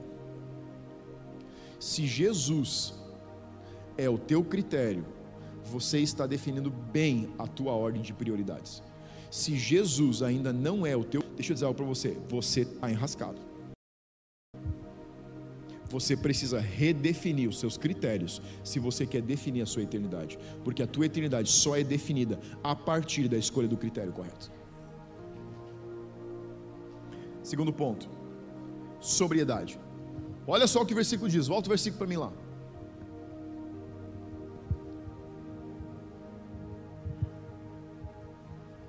Se 1.79 2.05
Jesus 2.05 2.93
é 3.97 4.09
o 4.09 4.17
teu 4.17 4.43
critério, 4.43 5.14
você 5.65 5.99
está 5.99 6.27
definindo 6.27 6.69
bem 6.69 7.29
a 7.37 7.47
tua 7.47 7.73
ordem 7.73 8.01
de 8.01 8.13
prioridades. 8.13 8.83
Se 9.31 9.57
Jesus 9.57 10.21
ainda 10.21 10.53
não 10.53 10.85
é 10.85 10.95
o 10.95 11.03
teu, 11.03 11.21
deixa 11.35 11.51
eu 11.51 11.55
dizer 11.55 11.65
algo 11.65 11.77
para 11.77 11.85
você, 11.85 12.17
você 12.29 12.61
está 12.61 12.89
enrascado. 12.89 13.41
Você 15.89 16.15
precisa 16.15 16.59
redefinir 16.59 17.47
os 17.49 17.59
seus 17.59 17.77
critérios 17.77 18.41
se 18.63 18.79
você 18.79 19.05
quer 19.05 19.21
definir 19.21 19.61
a 19.61 19.65
sua 19.65 19.83
eternidade, 19.83 20.37
porque 20.63 20.83
a 20.83 20.87
tua 20.87 21.05
eternidade 21.05 21.49
só 21.49 21.75
é 21.75 21.83
definida 21.83 22.39
a 22.63 22.75
partir 22.75 23.27
da 23.27 23.37
escolha 23.37 23.67
do 23.67 23.77
critério 23.77 24.11
correto. 24.11 24.51
Segundo 27.43 27.71
ponto, 27.71 28.09
sobriedade. 28.99 29.79
Olha 30.47 30.67
só 30.67 30.81
o 30.81 30.85
que 30.85 30.93
o 30.93 30.95
versículo 30.95 31.29
diz, 31.29 31.47
volta 31.47 31.67
o 31.67 31.69
versículo 31.69 31.99
para 31.99 32.07
mim 32.07 32.17
lá. 32.17 32.31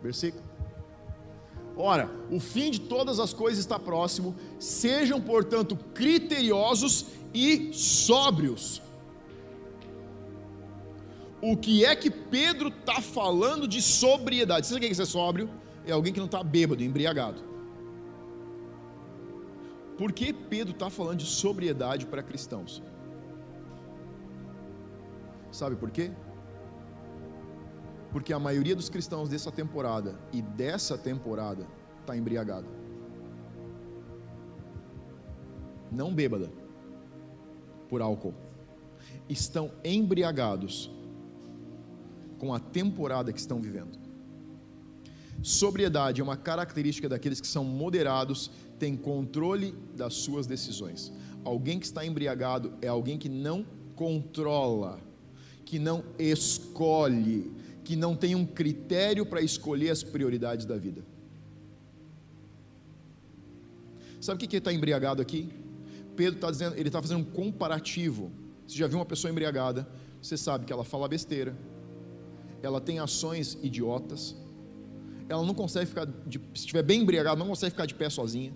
Versículo. 0.07 0.45
Ora, 1.77 2.09
o 2.31 2.41
fim 2.41 2.71
de 2.71 2.81
todas 2.81 3.21
as 3.21 3.35
coisas 3.35 3.59
está 3.59 3.79
próximo, 3.79 4.35
sejam, 4.59 5.21
portanto, 5.21 5.77
criteriosos 5.93 7.07
e 7.35 7.73
sóbrios. 7.75 8.81
O 11.43 11.57
que 11.57 11.85
é 11.85 11.95
que 11.95 12.11
Pedro 12.11 12.69
está 12.69 13.01
falando 13.03 13.69
de 13.69 13.83
sobriedade? 13.83 14.67
Você 14.67 14.73
sabe 14.75 14.87
o 14.87 14.89
que 14.89 14.93
é 14.93 14.95
ser 14.95 15.07
sóbrio? 15.07 15.51
É 15.85 15.93
alguém 15.93 16.13
que 16.13 16.19
não 16.19 16.27
está 16.27 16.43
bêbado, 16.43 16.83
embriagado. 16.83 17.43
Por 19.99 20.13
que 20.13 20.33
Pedro 20.33 20.73
está 20.73 20.89
falando 20.89 21.19
de 21.19 21.27
sobriedade 21.27 22.07
para 22.07 22.23
cristãos? 22.23 22.83
Sabe 25.51 25.77
por 25.77 25.91
quê? 25.91 26.11
Porque 28.17 28.33
a 28.33 28.39
maioria 28.39 28.75
dos 28.75 28.89
cristãos 28.89 29.29
dessa 29.29 29.53
temporada 29.53 30.19
e 30.33 30.41
dessa 30.41 30.97
temporada 30.97 31.67
está 32.01 32.17
embriagada. 32.17 32.67
Não 35.93 36.15
bêbada 36.15 36.51
por 37.91 38.01
álcool. 38.01 38.33
Estão 39.29 39.71
embriagados 39.85 40.91
com 42.39 42.55
a 42.55 42.59
temporada 42.59 43.31
que 43.35 43.39
estão 43.39 43.61
vivendo. 43.61 43.99
Sobriedade 45.43 46.23
é 46.23 46.25
uma 46.25 46.39
característica 46.39 47.11
daqueles 47.11 47.39
que 47.39 47.47
são 47.47 47.65
moderados, 47.65 48.51
tem 48.79 48.97
controle 48.97 49.73
das 49.95 50.15
suas 50.15 50.47
decisões. 50.47 51.13
Alguém 51.45 51.79
que 51.79 51.85
está 51.85 52.03
embriagado 52.03 52.73
é 52.81 52.89
alguém 52.89 53.19
que 53.19 53.29
não 53.29 53.67
controla, 53.95 54.99
que 55.67 55.79
não 55.79 56.03
escolhe, 56.19 57.66
que 57.87 57.95
não 57.95 58.17
tem 58.17 58.35
um 58.35 58.45
critério 58.45 59.25
para 59.25 59.41
escolher 59.41 59.91
as 59.91 60.03
prioridades 60.03 60.67
da 60.67 60.77
vida. 60.77 61.05
Sabe 64.21 64.45
o 64.45 64.49
que 64.49 64.57
está 64.57 64.73
embriagado 64.73 65.23
aqui? 65.23 65.49
Pedro 66.17 66.35
está 66.35 66.51
dizendo, 66.51 66.75
ele 66.75 66.89
está 66.89 67.01
fazendo 67.01 67.21
um 67.21 67.25
comparativo. 67.25 68.33
Você 68.67 68.77
já 68.77 68.89
viu 68.89 68.99
uma 68.99 69.07
pessoa 69.07 69.31
embriagada? 69.31 69.89
Você 70.21 70.37
sabe 70.37 70.67
que 70.67 70.73
ela 70.73 70.83
fala 70.83 71.07
besteira, 71.07 71.57
ela 72.61 72.81
tem 72.81 72.99
ações 72.99 73.57
idiotas, 73.63 74.35
ela 75.29 75.45
não 75.45 75.55
consegue 75.55 75.87
ficar, 75.87 76.07
de, 76.27 76.39
se 76.55 76.63
estiver 76.63 76.83
bem 76.83 77.03
embriagada, 77.03 77.39
não 77.39 77.47
consegue 77.47 77.71
ficar 77.71 77.87
de 77.87 77.95
pé 77.95 78.11
sozinha. 78.11 78.53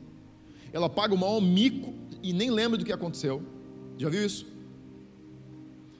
Ela 0.73 0.88
paga 0.88 1.14
o 1.14 1.16
maior 1.16 1.40
mico 1.40 1.95
e 2.21 2.33
nem 2.33 2.51
lembra 2.51 2.77
do 2.77 2.85
que 2.85 2.93
aconteceu. 2.93 3.40
Já 3.97 4.09
viu 4.09 4.27
isso? 4.27 4.45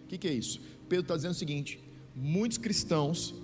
O 0.03 0.09
que, 0.09 0.19
que 0.19 0.27
é 0.27 0.33
isso? 0.33 0.61
Pedro 0.89 1.05
está 1.05 1.15
dizendo 1.15 1.33
o 1.33 1.37
seguinte: 1.37 1.79
muitos 2.15 2.59
cristãos 2.59 3.35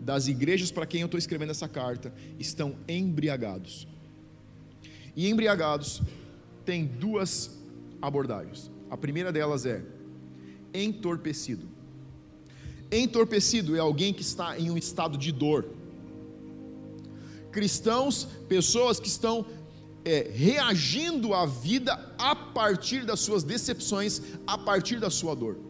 das 0.00 0.26
igrejas 0.26 0.70
para 0.70 0.86
quem 0.86 1.00
eu 1.00 1.06
estou 1.06 1.18
escrevendo 1.18 1.50
essa 1.50 1.68
carta 1.68 2.14
estão 2.38 2.76
embriagados. 2.88 3.86
E 5.14 5.28
embriagados 5.28 6.00
tem 6.64 6.86
duas 6.86 7.58
abordagens. 8.00 8.70
A 8.88 8.96
primeira 8.96 9.32
delas 9.32 9.66
é 9.66 9.82
entorpecido. 10.72 11.68
Entorpecido 12.90 13.76
é 13.76 13.80
alguém 13.80 14.14
que 14.14 14.22
está 14.22 14.58
em 14.58 14.70
um 14.70 14.78
estado 14.78 15.18
de 15.18 15.32
dor. 15.32 15.68
Cristãos, 17.50 18.28
pessoas 18.48 19.00
que 19.00 19.08
estão 19.08 19.44
é, 20.04 20.30
reagindo 20.32 21.34
à 21.34 21.44
vida 21.44 22.14
a 22.16 22.34
partir 22.34 23.04
das 23.04 23.20
suas 23.20 23.42
decepções, 23.42 24.22
a 24.46 24.56
partir 24.56 25.00
da 25.00 25.10
sua 25.10 25.34
dor 25.34 25.67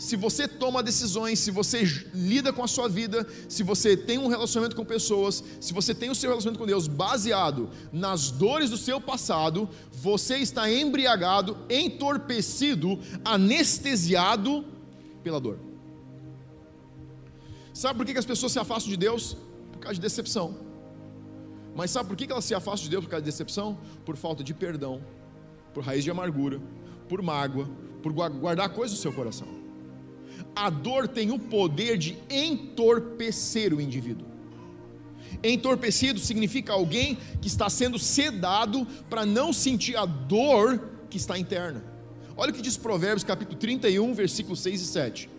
se 0.00 0.16
você 0.16 0.48
toma 0.48 0.82
decisões, 0.82 1.38
se 1.38 1.50
você 1.50 1.82
lida 2.14 2.54
com 2.54 2.64
a 2.64 2.66
sua 2.66 2.88
vida, 2.88 3.26
se 3.50 3.62
você 3.62 3.94
tem 3.94 4.16
um 4.16 4.28
relacionamento 4.28 4.74
com 4.74 4.82
pessoas, 4.82 5.44
se 5.60 5.74
você 5.74 5.94
tem 5.94 6.08
o 6.08 6.14
seu 6.14 6.30
relacionamento 6.30 6.58
com 6.58 6.66
Deus 6.66 6.88
baseado 6.88 7.68
nas 7.92 8.30
dores 8.30 8.70
do 8.70 8.78
seu 8.78 8.98
passado, 8.98 9.68
você 9.92 10.38
está 10.38 10.72
embriagado, 10.72 11.54
entorpecido, 11.68 12.98
anestesiado 13.22 14.64
pela 15.22 15.38
dor. 15.38 15.58
Sabe 17.74 17.98
por 17.98 18.06
que 18.06 18.18
as 18.18 18.24
pessoas 18.24 18.52
se 18.52 18.58
afastam 18.58 18.90
de 18.90 18.96
Deus? 18.96 19.36
Por 19.70 19.80
causa 19.80 19.96
de 19.96 20.00
decepção. 20.00 20.56
Mas 21.76 21.90
sabe 21.90 22.08
por 22.08 22.16
que 22.16 22.32
elas 22.32 22.46
se 22.46 22.54
afastam 22.54 22.84
de 22.84 22.90
Deus 22.90 23.04
por 23.04 23.10
causa 23.10 23.22
de 23.22 23.30
decepção? 23.30 23.78
Por 24.06 24.16
falta 24.16 24.42
de 24.42 24.54
perdão, 24.54 25.02
por 25.74 25.84
raiz 25.84 26.02
de 26.02 26.10
amargura, 26.10 26.58
por 27.06 27.20
mágoa, 27.20 27.68
por 28.02 28.14
guardar 28.14 28.70
coisas 28.70 28.96
no 28.96 29.02
seu 29.02 29.12
coração 29.12 29.59
a 30.54 30.68
dor 30.68 31.08
tem 31.08 31.30
o 31.30 31.38
poder 31.38 31.96
de 31.96 32.18
entorpecer 32.28 33.72
o 33.72 33.80
indivíduo. 33.80 34.26
Entorpecido 35.42 36.20
significa 36.20 36.72
alguém 36.72 37.16
que 37.40 37.48
está 37.48 37.70
sendo 37.70 37.98
sedado 37.98 38.86
para 39.08 39.24
não 39.24 39.52
sentir 39.52 39.96
a 39.96 40.04
dor 40.04 40.90
que 41.08 41.16
está 41.16 41.38
interna. 41.38 41.82
Olha 42.36 42.50
o 42.50 42.54
que 42.54 42.62
diz 42.62 42.76
Provérbios 42.76 43.24
capítulo 43.24 43.58
31, 43.58 44.12
versículos 44.14 44.60
6 44.60 44.80
e 44.80 44.84
7. 44.84 45.30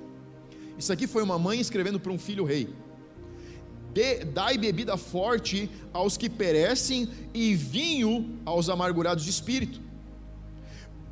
Isso 0.77 0.91
aqui 0.91 1.05
foi 1.05 1.21
uma 1.21 1.37
mãe 1.37 1.59
escrevendo 1.59 1.99
para 1.99 2.11
um 2.11 2.17
filho 2.17 2.43
rei. 2.43 2.69
dai 4.33 4.57
bebida 4.57 4.97
forte 4.97 5.69
aos 5.93 6.17
que 6.17 6.29
perecem 6.29 7.09
e 7.33 7.53
vinho 7.53 8.39
aos 8.45 8.69
amargurados 8.69 9.23
de 9.23 9.29
espírito, 9.29 9.79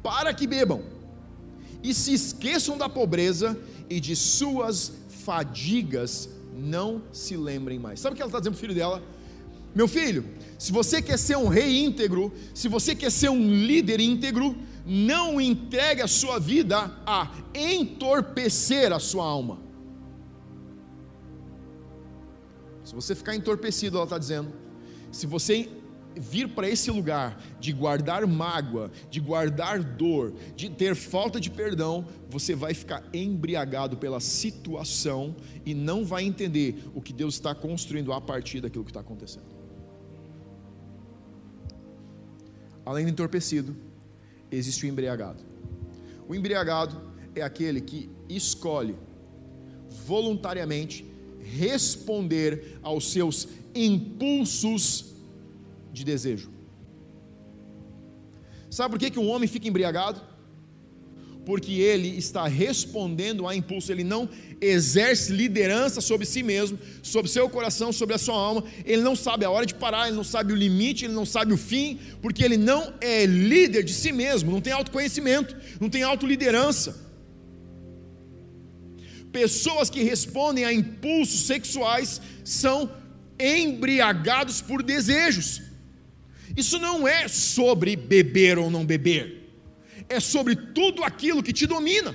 para 0.02 0.34
que 0.34 0.48
bebam 0.48 0.82
e 1.84 1.94
se 1.94 2.14
esqueçam 2.14 2.78
da 2.78 2.90
pobreza 2.90 3.58
e 3.90 4.00
de 4.00 4.16
suas 4.16 4.92
fadigas 5.10 6.30
não 6.54 7.02
se 7.12 7.36
lembrem 7.36 7.80
mais. 7.80 8.00
Sabe 8.00 8.14
o 8.14 8.16
que 8.16 8.22
ela 8.22 8.30
está 8.30 8.40
dizendo 8.40 8.54
para 8.54 8.58
o 8.58 8.62
filho 8.62 8.76
dela? 8.76 9.04
Meu 9.74 9.88
filho, 9.88 10.26
se 10.58 10.72
você 10.72 11.02
quer 11.02 11.18
ser 11.18 11.38
um 11.38 11.48
rei 11.48 11.84
íntegro, 11.84 12.34
se 12.54 12.68
você 12.68 12.96
quer 12.96 13.12
ser 13.12 13.30
um 13.30 13.54
líder 13.66 14.00
íntegro, 14.00 14.56
não 14.86 15.40
entregue 15.40 16.02
a 16.02 16.08
sua 16.08 16.40
vida 16.40 16.92
a 17.06 17.32
entorpecer 17.54 18.92
a 18.92 19.00
sua 19.00 19.26
alma. 19.26 19.60
Se 22.84 22.96
você 22.96 23.14
ficar 23.14 23.36
entorpecido, 23.36 23.98
ela 23.98 24.06
está 24.06 24.18
dizendo, 24.18 24.52
se 25.12 25.28
você 25.28 25.70
vir 26.16 26.50
para 26.50 26.70
esse 26.70 26.90
lugar 26.92 27.42
de 27.60 27.72
guardar 27.72 28.26
mágoa, 28.26 28.92
de 29.10 29.20
guardar 29.20 29.82
dor, 29.82 30.34
de 30.56 30.70
ter 30.70 30.96
falta 30.96 31.40
de 31.40 31.50
perdão, 31.50 32.06
você 32.30 32.56
vai 32.56 32.74
ficar 32.74 33.04
embriagado 33.14 33.98
pela 33.98 34.20
situação 34.20 35.36
e 35.66 35.74
não 35.74 36.06
vai 36.06 36.24
entender 36.24 36.84
o 36.94 37.02
que 37.02 37.14
Deus 37.14 37.36
está 37.36 37.54
construindo 37.54 38.12
a 38.12 38.20
partir 38.20 38.62
daquilo 38.62 38.84
que 38.84 38.92
está 38.92 39.02
acontecendo. 39.02 39.60
Além 42.86 43.06
do 43.06 43.12
entorpecido, 43.12 43.76
existe 44.52 44.86
o 44.86 44.90
embriagado. 44.90 45.44
O 46.28 46.34
embriagado 46.34 47.00
é 47.36 47.42
aquele 47.42 47.82
que 47.82 48.10
escolhe 48.28 48.96
voluntariamente 50.06 51.06
responder 51.42 52.80
aos 52.82 53.12
seus 53.12 53.48
impulsos 53.74 55.16
de 55.92 56.04
desejo. 56.04 56.52
Sabe 58.70 58.92
por 58.92 59.00
que, 59.00 59.10
que 59.10 59.20
um 59.20 59.30
homem 59.30 59.48
fica 59.48 59.68
embriagado? 59.68 60.22
Porque 61.46 61.72
ele 61.72 62.10
está 62.10 62.48
respondendo 62.48 63.48
a 63.48 63.56
impulso, 63.56 63.92
ele 63.92 64.04
não 64.04 64.30
exerce 64.62 65.32
liderança 65.32 66.02
sobre 66.02 66.26
si 66.26 66.44
mesmo, 66.44 66.78
sobre 67.02 67.32
seu 67.32 67.50
coração, 67.50 67.92
sobre 67.92 68.14
a 68.14 68.20
sua 68.20 68.36
alma, 68.36 68.64
ele 68.86 69.02
não 69.02 69.16
sabe 69.16 69.46
a 69.46 69.50
hora 69.50 69.66
de 69.66 69.74
parar, 69.74 70.08
ele 70.08 70.16
não 70.16 70.24
sabe 70.24 70.54
o 70.54 70.56
limite, 70.56 71.06
ele 71.06 71.14
não 71.14 71.26
sabe 71.26 71.54
o 71.54 71.58
fim, 71.58 72.00
porque 72.22 72.44
ele 72.44 72.58
não 72.58 72.94
é 73.02 73.26
líder 73.26 73.84
de 73.84 73.94
si 73.94 74.12
mesmo, 74.12 74.52
não 74.52 74.62
tem 74.62 74.74
autoconhecimento, 74.74 75.56
não 75.80 75.90
tem 75.90 76.04
autoliderança. 76.04 77.10
Pessoas 79.32 79.90
que 79.90 80.04
respondem 80.04 80.66
a 80.66 80.74
impulsos 80.74 81.42
sexuais 81.42 82.22
são 82.44 82.92
embriagados 83.40 84.62
por 84.62 84.84
desejos. 84.84 85.69
Isso 86.60 86.78
não 86.78 87.08
é 87.08 87.26
sobre 87.30 87.96
beber 87.96 88.58
ou 88.58 88.70
não 88.70 88.86
beber, 88.86 89.50
é 90.10 90.20
sobre 90.20 90.58
tudo 90.58 91.06
aquilo 91.06 91.42
que 91.42 91.54
te 91.54 91.66
domina. 91.66 92.14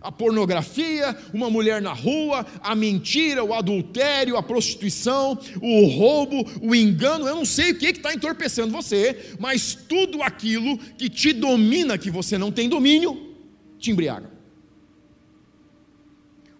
A 0.00 0.10
pornografia, 0.10 1.14
uma 1.34 1.50
mulher 1.50 1.82
na 1.82 1.92
rua, 1.92 2.46
a 2.62 2.74
mentira, 2.74 3.44
o 3.44 3.52
adultério, 3.52 4.34
a 4.34 4.42
prostituição, 4.42 5.38
o 5.60 5.88
roubo, 5.88 6.42
o 6.62 6.74
engano, 6.74 7.28
eu 7.28 7.36
não 7.36 7.44
sei 7.44 7.72
o 7.72 7.78
que 7.78 7.88
está 7.88 8.14
entorpecendo 8.14 8.72
você, 8.72 9.34
mas 9.38 9.74
tudo 9.74 10.22
aquilo 10.22 10.78
que 10.78 11.10
te 11.10 11.34
domina, 11.34 11.98
que 11.98 12.10
você 12.10 12.38
não 12.38 12.50
tem 12.50 12.66
domínio, 12.66 13.36
te 13.78 13.90
embriaga. 13.90 14.30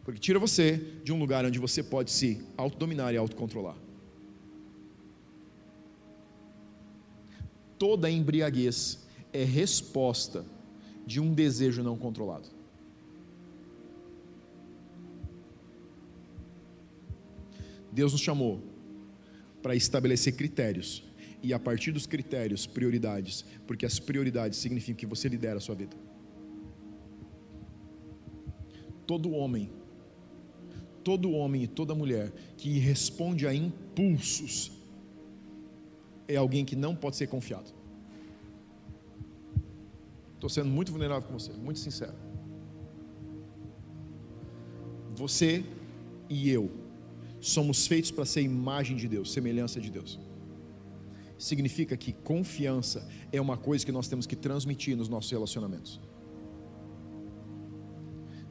Porque 0.05 0.21
tira 0.21 0.39
você 0.39 0.79
de 1.03 1.15
um 1.15 1.19
lugar 1.19 1.47
onde 1.47 1.59
você 1.59 1.83
pode 1.83 2.11
se 2.11 2.43
autodominar 2.59 3.15
e 3.15 3.17
autocontrolar. 3.17 3.77
Toda 7.81 8.11
embriaguez 8.11 8.99
é 9.33 9.43
resposta 9.43 10.45
de 11.07 11.19
um 11.19 11.33
desejo 11.33 11.83
não 11.83 11.97
controlado. 11.97 12.47
Deus 17.91 18.13
nos 18.13 18.21
chamou 18.21 18.61
para 19.63 19.75
estabelecer 19.75 20.37
critérios 20.37 21.03
e 21.43 21.55
a 21.55 21.59
partir 21.59 21.91
dos 21.91 22.07
critérios, 22.07 22.67
prioridades, 22.67 23.47
porque 23.67 23.87
as 23.87 23.99
prioridades 23.99 24.59
significam 24.59 24.97
que 24.97 25.07
você 25.07 25.27
lidera 25.27 25.57
a 25.57 25.61
sua 25.61 25.75
vida. 25.75 25.97
Todo 29.07 29.31
homem, 29.31 29.73
todo 31.03 31.33
homem 31.33 31.63
e 31.63 31.67
toda 31.67 31.95
mulher 31.95 32.31
que 32.59 32.79
responde 32.79 33.47
a 33.47 33.55
impulsos 33.55 34.80
é 36.35 36.37
alguém 36.37 36.65
que 36.65 36.77
não 36.77 36.95
pode 36.95 37.17
ser 37.17 37.27
confiado. 37.27 37.71
Estou 40.35 40.49
sendo 40.49 40.71
muito 40.71 40.91
vulnerável 40.91 41.29
com 41.29 41.39
você, 41.39 41.53
muito 41.53 41.79
sincero. 41.79 42.15
Você 45.15 45.65
e 46.29 46.49
eu 46.49 46.71
somos 47.41 47.87
feitos 47.87 48.11
para 48.11 48.25
ser 48.25 48.43
imagem 48.43 48.97
de 48.97 49.09
Deus, 49.09 49.33
semelhança 49.33 49.81
de 49.81 49.91
Deus. 49.91 50.19
Significa 51.37 51.97
que 51.97 52.13
confiança 52.13 53.07
é 53.33 53.41
uma 53.41 53.57
coisa 53.57 53.85
que 53.85 53.93
nós 53.93 54.09
temos 54.09 54.27
que 54.27 54.37
transmitir 54.37 54.97
nos 54.97 55.09
nossos 55.09 55.31
relacionamentos. 55.31 56.01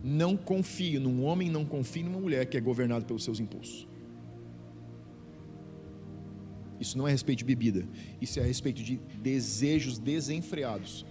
Não 0.03 0.35
confie 0.35 0.97
num 0.97 1.23
homem, 1.23 1.49
não 1.49 1.65
confie 1.65 2.03
numa 2.03 2.19
mulher 2.19 2.45
que 2.45 2.57
é 2.57 2.61
governado 2.61 3.05
pelos 3.05 3.23
seus 3.23 3.39
impulsos. 3.39 3.87
Isso 6.79 6.97
não 6.97 7.05
é 7.05 7.09
a 7.09 7.11
respeito 7.11 7.39
de 7.39 7.45
bebida, 7.45 7.85
isso 8.21 8.39
é 8.39 8.43
a 8.43 8.45
respeito 8.45 8.81
de 8.81 8.97
desejos 9.21 9.97
desenfreados. 9.97 11.05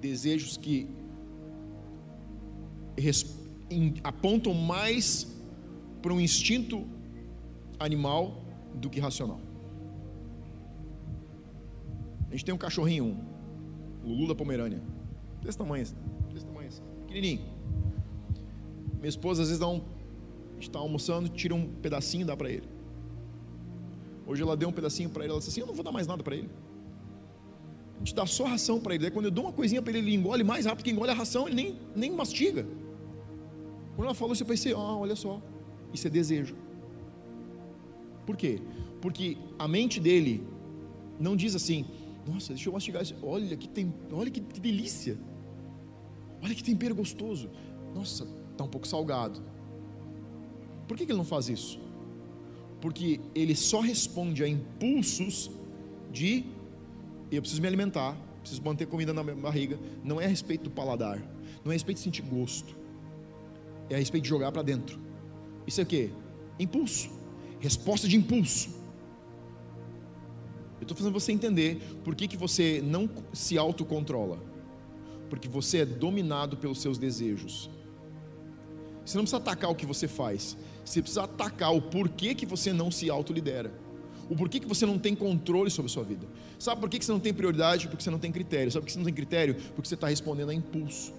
Desejos 0.00 0.56
que 0.56 0.88
apontam 4.02 4.54
mais 4.54 5.26
para 6.00 6.12
um 6.12 6.20
instinto 6.20 6.86
animal 7.78 8.42
do 8.74 8.88
que 8.88 8.98
racional. 8.98 9.40
A 12.28 12.32
gente 12.32 12.44
tem 12.46 12.54
um 12.54 12.58
cachorrinho, 12.58 13.04
um 14.02 14.08
Lulu 14.08 14.28
da 14.28 14.34
Pomerânia, 14.34 14.80
desse 15.42 15.58
tamanho, 15.58 15.84
desse 16.32 16.46
tamanho, 16.46 16.70
pequenininho. 17.06 17.44
Minha 18.94 19.08
esposa 19.08 19.42
às 19.42 19.48
vezes 19.48 19.60
dá 19.60 19.68
um, 19.68 19.82
a 20.50 20.54
gente 20.54 20.68
está 20.68 20.78
almoçando, 20.78 21.28
tira 21.28 21.54
um 21.54 21.66
pedacinho 21.66 22.24
dá 22.24 22.34
para 22.34 22.50
ele. 22.50 22.71
Hoje 24.26 24.42
ela 24.42 24.56
deu 24.56 24.68
um 24.68 24.72
pedacinho 24.72 25.10
para 25.10 25.24
ele, 25.24 25.32
ela 25.32 25.38
disse 25.38 25.50
assim: 25.50 25.60
Eu 25.60 25.66
não 25.66 25.74
vou 25.74 25.84
dar 25.84 25.92
mais 25.92 26.06
nada 26.06 26.22
para 26.22 26.36
ele. 26.36 26.48
A 27.96 27.98
gente 27.98 28.14
dá 28.14 28.26
só 28.26 28.44
ração 28.44 28.80
para 28.80 28.94
ele. 28.94 29.02
Daí 29.02 29.10
quando 29.10 29.26
eu 29.26 29.30
dou 29.30 29.44
uma 29.44 29.52
coisinha 29.52 29.80
para 29.80 29.92
ele, 29.92 30.00
ele 30.00 30.14
engole 30.16 30.42
mais 30.42 30.66
rápido 30.66 30.84
que 30.84 30.90
engole 30.90 31.10
a 31.10 31.14
ração, 31.14 31.46
ele 31.46 31.54
nem, 31.54 31.78
nem 31.94 32.10
mastiga. 32.10 32.66
Quando 33.94 34.06
ela 34.06 34.14
falou 34.14 34.32
isso, 34.32 34.42
eu 34.42 34.46
pensei: 34.46 34.72
Ah, 34.72 34.96
olha 34.96 35.16
só, 35.16 35.40
isso 35.92 36.06
é 36.06 36.10
desejo. 36.10 36.56
Por 38.26 38.36
quê? 38.36 38.60
Porque 39.00 39.36
a 39.58 39.66
mente 39.66 40.00
dele 40.00 40.46
não 41.18 41.36
diz 41.36 41.54
assim: 41.54 41.84
Nossa, 42.26 42.52
deixa 42.52 42.68
eu 42.68 42.72
mastigar 42.72 43.02
isso. 43.02 43.14
Olha 43.22 43.56
que, 43.56 43.68
tem, 43.68 43.92
olha 44.12 44.30
que, 44.30 44.40
que 44.40 44.60
delícia. 44.60 45.18
Olha 46.42 46.54
que 46.54 46.62
tempero 46.62 46.94
gostoso. 46.94 47.50
Nossa, 47.94 48.26
está 48.50 48.64
um 48.64 48.68
pouco 48.68 48.86
salgado. 48.86 49.40
Por 50.88 50.96
que, 50.96 51.06
que 51.06 51.12
ele 51.12 51.18
não 51.18 51.24
faz 51.24 51.48
isso? 51.48 51.78
Porque 52.82 53.20
ele 53.32 53.54
só 53.54 53.80
responde 53.80 54.42
a 54.42 54.48
impulsos 54.48 55.48
de 56.10 56.44
eu 57.30 57.40
preciso 57.40 57.62
me 57.62 57.68
alimentar, 57.68 58.14
preciso 58.40 58.60
manter 58.60 58.86
comida 58.86 59.14
na 59.14 59.22
minha 59.22 59.36
barriga. 59.36 59.78
Não 60.02 60.20
é 60.20 60.24
a 60.24 60.28
respeito 60.28 60.64
do 60.64 60.70
paladar, 60.70 61.18
não 61.64 61.70
é 61.70 61.70
a 61.70 61.72
respeito 61.74 61.98
de 61.98 62.04
sentir 62.04 62.22
gosto, 62.22 62.76
é 63.88 63.94
a 63.94 63.98
respeito 63.98 64.24
de 64.24 64.28
jogar 64.28 64.50
para 64.50 64.62
dentro. 64.62 64.98
Isso 65.64 65.80
é 65.80 65.84
o 65.84 65.86
que? 65.86 66.10
Impulso, 66.58 67.08
resposta 67.60 68.08
de 68.08 68.16
impulso. 68.16 68.70
Eu 70.80 70.82
estou 70.82 70.96
fazendo 70.96 71.12
você 71.12 71.30
entender 71.30 71.80
por 72.02 72.16
que, 72.16 72.26
que 72.26 72.36
você 72.36 72.82
não 72.84 73.08
se 73.32 73.56
autocontrola, 73.56 74.42
porque 75.30 75.46
você 75.46 75.78
é 75.78 75.86
dominado 75.86 76.56
pelos 76.56 76.80
seus 76.80 76.98
desejos. 76.98 77.70
Você 79.06 79.16
não 79.16 79.22
precisa 79.22 79.36
atacar 79.36 79.70
o 79.70 79.74
que 79.76 79.86
você 79.86 80.08
faz, 80.08 80.56
você 80.84 81.00
precisa 81.00 81.24
atacar 81.24 81.74
o 81.74 81.80
porquê 81.80 82.34
que 82.34 82.46
você 82.46 82.72
não 82.72 82.90
se 82.90 83.08
autolidera. 83.08 83.72
O 84.28 84.36
porquê 84.36 84.58
que 84.58 84.66
você 84.66 84.86
não 84.86 84.98
tem 84.98 85.14
controle 85.14 85.70
sobre 85.70 85.90
a 85.90 85.92
sua 85.92 86.04
vida. 86.04 86.26
Sabe 86.58 86.80
por 86.80 86.88
que 86.88 87.04
você 87.04 87.12
não 87.12 87.20
tem 87.20 87.34
prioridade? 87.34 87.88
Porque 87.88 88.02
você 88.02 88.10
não 88.10 88.18
tem 88.18 88.32
critério. 88.32 88.70
Sabe 88.70 88.82
por 88.82 88.86
que 88.86 88.92
você 88.92 88.98
não 88.98 89.04
tem 89.04 89.14
critério? 89.14 89.54
Porque 89.74 89.88
você 89.88 89.94
está 89.94 90.08
respondendo 90.08 90.50
a 90.50 90.54
impulso. 90.54 91.12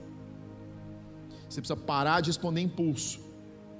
Você 1.49 1.61
precisa 1.61 1.77
parar 1.77 2.21
de 2.21 2.29
responder 2.29 2.61
a 2.61 2.63
impulso 2.63 3.19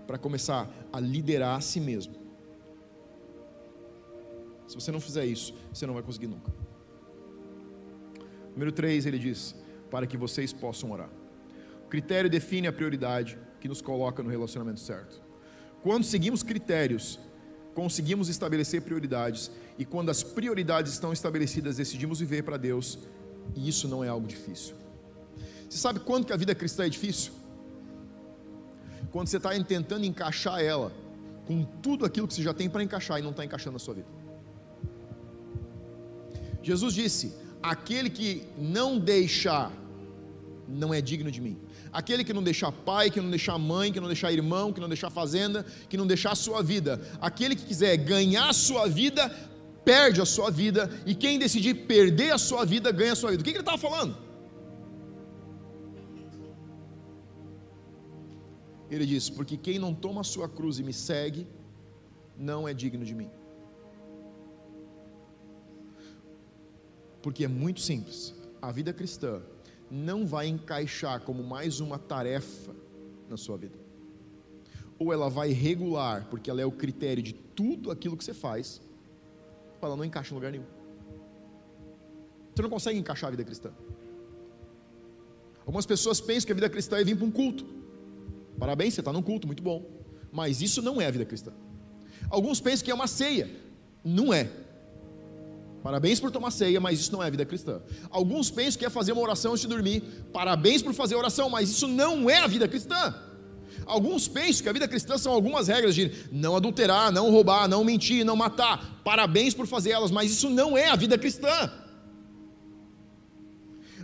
para 0.06 0.18
começar 0.18 0.70
a 0.92 1.00
liderar 1.00 1.58
a 1.58 1.62
si 1.62 1.80
mesmo. 1.80 2.14
Se 4.68 4.76
você 4.76 4.92
não 4.92 5.00
fizer 5.00 5.26
isso, 5.26 5.54
você 5.74 5.86
não 5.86 5.94
vai 5.94 6.04
conseguir 6.04 6.28
nunca. 6.28 6.54
Número 8.52 8.72
3, 8.72 9.06
ele 9.06 9.18
diz: 9.18 9.56
para 9.90 10.06
que 10.06 10.18
vocês 10.18 10.54
possam 10.54 10.92
orar. 10.92 11.10
O 11.86 11.88
critério 11.90 12.30
define 12.30 12.68
a 12.68 12.74
prioridade 12.74 13.38
que 13.60 13.68
nos 13.68 13.82
coloca 13.82 14.22
no 14.24 14.30
relacionamento 14.30 14.80
certo. 14.80 15.22
Quando 15.84 16.06
seguimos 16.06 16.42
critérios, 16.42 17.20
conseguimos 17.76 18.30
estabelecer 18.30 18.82
prioridades, 18.82 19.52
e 19.78 19.84
quando 19.84 20.10
as 20.10 20.24
prioridades 20.24 20.94
estão 20.94 21.12
estabelecidas, 21.12 21.78
decidimos 21.78 22.20
viver 22.20 22.44
para 22.44 22.58
Deus, 22.58 22.98
e 23.56 23.68
isso 23.68 23.88
não 23.88 24.04
é 24.04 24.08
algo 24.08 24.26
difícil. 24.26 24.76
Você 25.70 25.78
sabe 25.78 26.00
quando 26.00 26.26
que 26.26 26.34
a 26.34 26.38
vida 26.38 26.56
cristã 26.56 26.86
é 26.86 26.90
difícil? 26.90 27.34
Quando 29.12 29.28
você 29.28 29.38
está 29.38 29.50
tentando 29.64 30.06
encaixar 30.06 30.62
ela 30.62 30.92
com 31.46 31.64
tudo 31.82 32.06
aquilo 32.06 32.28
que 32.28 32.34
você 32.34 32.42
já 32.42 32.54
tem 32.54 32.70
para 32.70 32.82
encaixar 32.82 33.20
e 33.20 33.22
não 33.22 33.32
está 33.32 33.44
encaixando 33.44 33.74
na 33.74 33.80
sua 33.80 33.96
vida. 33.96 34.08
Jesus 36.62 36.94
disse: 36.94 37.34
aquele 37.62 38.10
que 38.10 38.48
não 38.58 38.98
deixar, 38.98 39.72
não 40.68 40.94
é 40.94 41.02
digno 41.02 41.30
de 41.30 41.42
mim. 41.42 41.58
Aquele 41.94 42.24
que 42.24 42.34
não 42.34 42.42
deixar 42.42 42.72
pai, 42.72 43.12
que 43.12 43.22
não 43.22 43.30
deixar 43.30 43.58
mãe, 43.60 43.92
que 43.94 44.00
não 44.00 44.08
deixar 44.08 44.32
irmão, 44.32 44.74
que 44.74 44.82
não 44.82 44.90
deixar 44.90 45.12
fazenda, 45.12 45.64
que 45.88 45.96
não 45.96 46.08
deixar 46.08 46.32
a 46.32 46.36
sua 46.36 46.64
vida. 46.64 47.00
Aquele 47.22 47.56
que 47.56 47.66
quiser 47.66 47.96
ganhar 47.98 48.50
a 48.50 48.54
sua 48.54 48.88
vida, 48.88 49.30
perde 49.86 50.20
a 50.20 50.26
sua 50.26 50.50
vida. 50.50 50.90
E 51.06 51.14
quem 51.14 51.38
decidir 51.38 51.86
perder 51.86 52.32
a 52.32 52.40
sua 52.40 52.66
vida, 52.66 52.92
ganha 52.92 53.14
a 53.14 53.16
sua 53.16 53.30
vida. 53.32 53.42
O 53.42 53.46
que, 53.46 53.52
que 53.52 53.58
ele 53.58 53.62
estava 53.62 53.78
falando? 53.78 54.18
Ele 58.90 59.06
diz: 59.06 59.30
Porque 59.30 59.56
quem 59.56 59.78
não 59.78 59.94
toma 59.94 60.22
a 60.22 60.24
sua 60.24 60.50
cruz 60.50 60.80
e 60.80 60.84
me 60.84 60.94
segue, 60.94 61.48
não 62.36 62.68
é 62.68 62.74
digno 62.74 63.06
de 63.06 63.14
mim. 63.14 63.30
Porque 67.22 67.46
é 67.46 67.48
muito 67.48 67.82
simples. 67.82 68.34
A 68.62 68.72
vida 68.72 68.92
cristã 68.92 69.42
não 69.94 70.26
vai 70.26 70.48
encaixar 70.48 71.22
como 71.22 71.44
mais 71.44 71.80
uma 71.80 72.00
tarefa 72.00 72.74
na 73.30 73.38
sua 73.38 73.58
vida. 73.58 73.78
Ou 74.98 75.14
ela 75.14 75.30
vai 75.30 75.52
regular, 75.52 76.26
porque 76.32 76.50
ela 76.50 76.60
é 76.60 76.66
o 76.66 76.72
critério 76.72 77.22
de 77.22 77.34
tudo 77.34 77.92
aquilo 77.92 78.18
que 78.18 78.24
você 78.24 78.34
faz, 78.34 78.82
ou 79.80 79.88
ela 79.88 79.96
não 79.96 80.04
encaixa 80.04 80.32
em 80.32 80.36
lugar 80.36 80.52
nenhum. 80.52 80.66
Você 82.56 82.62
não 82.64 82.72
consegue 82.72 82.98
encaixar 82.98 83.28
a 83.28 83.32
vida 83.32 83.44
cristã. 83.44 83.72
Algumas 85.60 85.86
pessoas 85.86 86.20
pensam 86.20 86.48
que 86.48 86.52
a 86.52 86.56
vida 86.56 86.70
cristã 86.70 86.98
é 86.98 87.04
vir 87.04 87.16
para 87.16 87.26
um 87.26 87.32
culto. 87.32 87.64
Parabéns, 88.58 88.96
você 88.96 89.02
está 89.02 89.14
num 89.14 89.22
culto, 89.22 89.46
muito 89.46 89.62
bom. 89.62 89.86
Mas 90.32 90.60
isso 90.62 90.82
não 90.82 91.00
é 91.00 91.06
a 91.06 91.12
vida 91.12 91.26
cristã. 91.26 91.54
Alguns 92.32 92.60
pensam 92.60 92.84
que 92.84 92.90
é 92.90 92.96
uma 92.96 93.08
ceia. 93.08 93.48
Não 94.04 94.34
é. 94.34 94.50
Parabéns 95.84 96.18
por 96.18 96.32
tomar 96.32 96.50
ceia, 96.50 96.80
mas 96.80 96.98
isso 97.02 97.12
não 97.12 97.22
é 97.22 97.28
a 97.28 97.30
vida 97.30 97.46
cristã. 97.46 97.82
Alguns 98.10 98.50
pensam 98.50 98.80
que 98.80 98.86
é 98.86 98.90
fazer 98.90 99.12
uma 99.12 99.22
oração 99.22 99.52
antes 99.52 99.64
de 99.64 99.68
dormir. 99.68 100.02
Parabéns 100.32 100.82
por 100.82 100.94
fazer 100.94 101.16
oração, 101.16 101.50
mas 101.50 101.70
isso 101.70 101.90
não 101.90 102.30
é 102.30 102.38
a 102.38 102.48
vida 102.48 102.70
cristã. 102.70 103.14
Alguns 103.86 104.26
pensam 104.30 104.64
que 104.64 104.70
a 104.70 104.74
vida 104.74 104.88
cristã 104.88 105.18
são 105.18 105.34
algumas 105.34 105.68
regras 105.68 105.94
de 105.94 106.10
não 106.32 106.56
adulterar, 106.56 107.12
não 107.12 107.30
roubar, 107.30 107.68
não 107.68 107.84
mentir, 107.84 108.24
não 108.24 108.38
matar. 108.38 109.02
Parabéns 109.04 109.54
por 109.54 109.68
fazer 109.68 109.92
elas, 109.92 110.10
mas 110.10 110.32
isso 110.32 110.50
não 110.50 110.78
é 110.78 110.88
a 110.88 110.96
vida 110.96 111.18
cristã. 111.18 111.70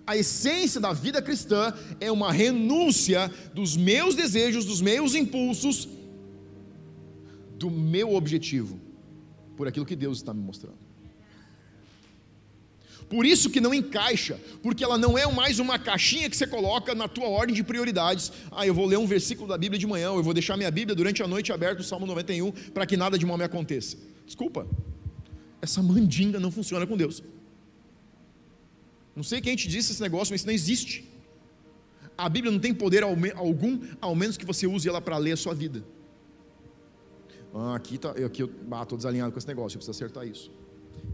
A 0.05 0.17
essência 0.17 0.81
da 0.81 0.91
vida 0.91 1.21
cristã 1.21 1.73
é 2.01 2.11
uma 2.11 2.29
renúncia 2.29 3.31
dos 3.53 3.77
meus 3.77 4.15
desejos, 4.15 4.65
dos 4.65 4.81
meus 4.81 5.15
impulsos, 5.15 5.87
do 7.57 7.71
meu 7.71 8.15
objetivo, 8.15 8.81
por 9.55 9.65
aquilo 9.65 9.85
que 9.85 9.95
Deus 9.95 10.17
está 10.17 10.33
me 10.33 10.41
mostrando. 10.41 10.88
Por 13.09 13.25
isso 13.25 13.49
que 13.49 13.59
não 13.59 13.73
encaixa, 13.73 14.39
porque 14.61 14.83
ela 14.83 14.97
não 14.97 15.17
é 15.17 15.25
mais 15.31 15.57
uma 15.57 15.79
caixinha 15.79 16.29
que 16.29 16.37
você 16.37 16.45
coloca 16.45 16.93
na 16.93 17.07
tua 17.07 17.27
ordem 17.27 17.55
de 17.55 17.63
prioridades. 17.63 18.31
Ah, 18.51 18.67
eu 18.67 18.73
vou 18.73 18.85
ler 18.85 18.97
um 18.97 19.07
versículo 19.07 19.47
da 19.47 19.57
Bíblia 19.57 19.79
de 19.79 19.87
manhã, 19.87 20.09
eu 20.09 20.21
vou 20.21 20.33
deixar 20.33 20.55
minha 20.55 20.69
Bíblia 20.69 20.95
durante 20.95 21.23
a 21.23 21.27
noite 21.27 21.51
aberta, 21.51 21.81
o 21.81 21.83
Salmo 21.83 22.05
91, 22.05 22.51
para 22.51 22.85
que 22.85 22.95
nada 22.95 23.17
de 23.17 23.25
mal 23.25 23.35
me 23.35 23.43
aconteça. 23.43 23.97
Desculpa, 24.27 24.67
essa 25.59 25.81
mandinga 25.81 26.39
não 26.39 26.51
funciona 26.51 26.85
com 26.85 26.95
Deus. 26.95 27.23
Não 29.15 29.23
sei 29.23 29.41
quem 29.41 29.55
te 29.55 29.67
disse 29.67 29.91
esse 29.91 30.01
negócio, 30.01 30.31
mas 30.31 30.41
isso 30.41 30.47
não 30.47 30.53
existe. 30.53 31.09
A 32.15 32.29
Bíblia 32.29 32.51
não 32.51 32.59
tem 32.59 32.75
poder 32.75 33.03
algum, 33.03 33.79
ao 33.99 34.13
menos 34.13 34.37
que 34.37 34.45
você 34.45 34.67
use 34.67 34.87
ela 34.87 35.01
para 35.01 35.17
ler 35.17 35.31
a 35.31 35.37
sua 35.37 35.55
vida. 35.55 35.83
Ah, 37.53 37.75
aqui, 37.75 37.97
tá, 37.97 38.11
aqui 38.11 38.43
eu 38.43 38.45
estou 38.45 38.77
ah, 38.77 38.85
desalinhado 38.95 39.31
com 39.31 39.39
esse 39.39 39.47
negócio, 39.47 39.77
eu 39.77 39.79
preciso 39.79 39.97
acertar 39.97 40.27
isso. 40.27 40.51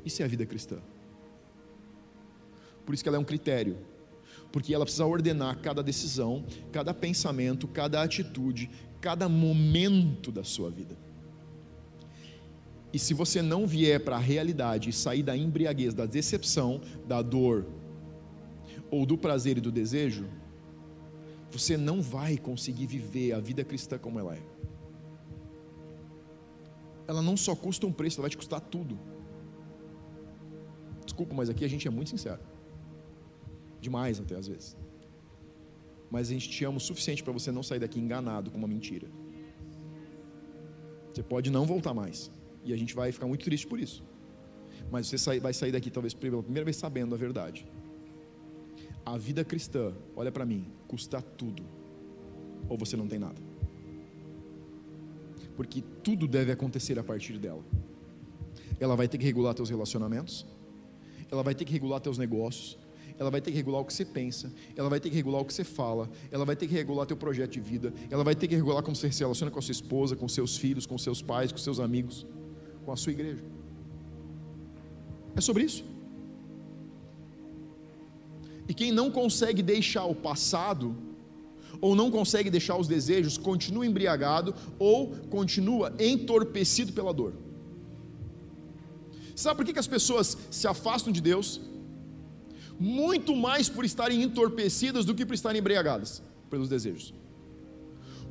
Isso 0.03 0.21
é 0.21 0.25
a 0.25 0.27
vida 0.27 0.45
cristã. 0.45 0.77
Por 2.85 2.93
isso 2.93 3.03
que 3.03 3.09
ela 3.09 3.17
é 3.17 3.19
um 3.19 3.25
critério. 3.25 3.77
Porque 4.51 4.73
ela 4.73 4.85
precisa 4.85 5.05
ordenar 5.05 5.57
cada 5.59 5.81
decisão, 5.81 6.45
cada 6.71 6.93
pensamento, 6.93 7.67
cada 7.67 8.01
atitude, 8.01 8.69
cada 9.01 9.27
momento 9.27 10.31
da 10.31 10.43
sua 10.43 10.69
vida. 10.69 10.95
E 12.93 12.99
se 12.99 13.13
você 13.13 13.41
não 13.41 13.67
vier 13.67 13.99
para 13.99 14.15
a 14.15 14.19
realidade 14.19 14.89
e 14.89 14.93
sair 14.93 15.23
da 15.23 15.35
embriaguez, 15.35 15.93
da 15.93 16.05
decepção, 16.05 16.79
da 17.05 17.21
dor, 17.21 17.65
ou 18.89 19.05
do 19.05 19.17
prazer 19.17 19.57
e 19.57 19.61
do 19.61 19.71
desejo, 19.71 20.25
você 21.51 21.75
não 21.75 22.01
vai 22.01 22.37
conseguir 22.37 22.85
viver 22.85 23.33
a 23.33 23.39
vida 23.39 23.63
cristã 23.65 23.97
como 23.97 24.19
ela 24.19 24.35
é. 24.35 24.43
Ela 27.07 27.21
não 27.21 27.35
só 27.35 27.55
custa 27.55 27.85
um 27.85 27.91
preço, 27.91 28.17
ela 28.17 28.23
vai 28.23 28.29
te 28.29 28.37
custar 28.37 28.61
tudo. 28.61 28.97
Desculpa, 31.03 31.35
mas 31.35 31.49
aqui 31.49 31.65
a 31.65 31.67
gente 31.67 31.87
é 31.87 31.91
muito 31.91 32.09
sincero 32.09 32.54
demais 33.87 34.19
até 34.23 34.35
às 34.41 34.47
vezes. 34.51 34.69
Mas 36.13 36.23
a 36.29 36.33
gente 36.33 36.47
te 36.53 36.61
ama 36.69 36.77
o 36.77 36.85
suficiente 36.89 37.21
para 37.25 37.33
você 37.37 37.51
não 37.57 37.63
sair 37.69 37.81
daqui 37.85 37.99
enganado 37.99 38.49
com 38.51 38.57
uma 38.61 38.67
mentira. 38.75 39.07
Você 41.11 41.23
pode 41.33 41.49
não 41.57 41.65
voltar 41.73 41.93
mais. 41.93 42.17
E 42.67 42.73
a 42.75 42.77
gente 42.81 42.93
vai 42.99 43.11
ficar 43.11 43.27
muito 43.31 43.43
triste 43.47 43.67
por 43.71 43.79
isso. 43.85 44.03
Mas 44.91 45.07
você 45.07 45.39
vai 45.39 45.53
sair 45.53 45.71
daqui 45.71 45.89
talvez 45.89 46.13
pela 46.13 46.41
primeira 46.43 46.65
vez 46.65 46.77
sabendo 46.77 47.15
a 47.15 47.17
verdade. 47.17 47.65
A 49.05 49.17
vida 49.17 49.43
cristã, 49.51 49.93
olha 50.15 50.31
para 50.31 50.45
mim, 50.45 50.61
custa 50.87 51.21
tudo. 51.21 51.63
Ou 52.67 52.77
você 52.77 52.95
não 53.01 53.07
tem 53.07 53.19
nada. 53.19 53.41
Porque 55.55 55.81
tudo 56.03 56.27
deve 56.27 56.51
acontecer 56.51 56.97
a 56.99 57.03
partir 57.03 57.37
dela. 57.37 57.63
Ela 58.79 58.95
vai 58.95 59.07
ter 59.07 59.17
que 59.17 59.25
regular 59.25 59.53
teus 59.53 59.69
relacionamentos, 59.69 60.45
ela 61.31 61.43
vai 61.43 61.55
ter 61.55 61.65
que 61.65 61.73
regular 61.73 61.99
teus 61.99 62.17
negócios, 62.17 62.77
ela 63.17 63.29
vai 63.29 63.41
ter 63.41 63.51
que 63.51 63.57
regular 63.57 63.81
o 63.81 63.85
que 63.85 63.93
você 63.93 64.05
pensa, 64.05 64.51
ela 64.75 64.89
vai 64.89 64.99
ter 64.99 65.09
que 65.09 65.15
regular 65.15 65.41
o 65.41 65.45
que 65.45 65.53
você 65.53 65.63
fala, 65.63 66.09
ela 66.31 66.45
vai 66.45 66.55
ter 66.55 66.67
que 66.67 66.73
regular 66.73 67.05
teu 67.05 67.17
projeto 67.17 67.51
de 67.51 67.59
vida, 67.59 67.93
ela 68.09 68.23
vai 68.23 68.35
ter 68.35 68.47
que 68.47 68.55
regular 68.55 68.83
como 68.83 68.95
você 68.95 69.11
se 69.11 69.21
relaciona 69.21 69.51
com 69.51 69.59
a 69.59 69.61
sua 69.61 69.71
esposa, 69.71 70.15
com 70.15 70.27
seus 70.27 70.57
filhos, 70.57 70.85
com 70.85 70.97
seus 70.97 71.21
pais, 71.21 71.51
com 71.51 71.57
seus 71.57 71.79
amigos, 71.79 72.25
com 72.85 72.91
a 72.91 72.95
sua 72.95 73.11
igreja. 73.11 73.43
É 75.35 75.41
sobre 75.41 75.63
isso. 75.63 75.83
E 78.67 78.73
quem 78.73 78.91
não 78.91 79.11
consegue 79.11 79.61
deixar 79.61 80.05
o 80.05 80.15
passado, 80.15 80.95
ou 81.81 81.95
não 81.95 82.09
consegue 82.09 82.49
deixar 82.49 82.77
os 82.77 82.87
desejos, 82.87 83.37
continua 83.37 83.85
embriagado 83.85 84.55
ou 84.79 85.09
continua 85.29 85.93
entorpecido 85.99 86.93
pela 86.93 87.13
dor. 87.13 87.33
Sabe 89.35 89.57
por 89.57 89.65
que, 89.65 89.73
que 89.73 89.79
as 89.79 89.87
pessoas 89.87 90.37
se 90.49 90.67
afastam 90.67 91.11
de 91.11 91.21
Deus? 91.21 91.61
Muito 92.79 93.35
mais 93.35 93.69
por 93.69 93.85
estarem 93.85 94.21
entorpecidas 94.21 95.05
do 95.05 95.15
que 95.15 95.25
por 95.25 95.33
estarem 95.33 95.59
embriagadas 95.59 96.21
pelos 96.49 96.69
desejos. 96.69 97.13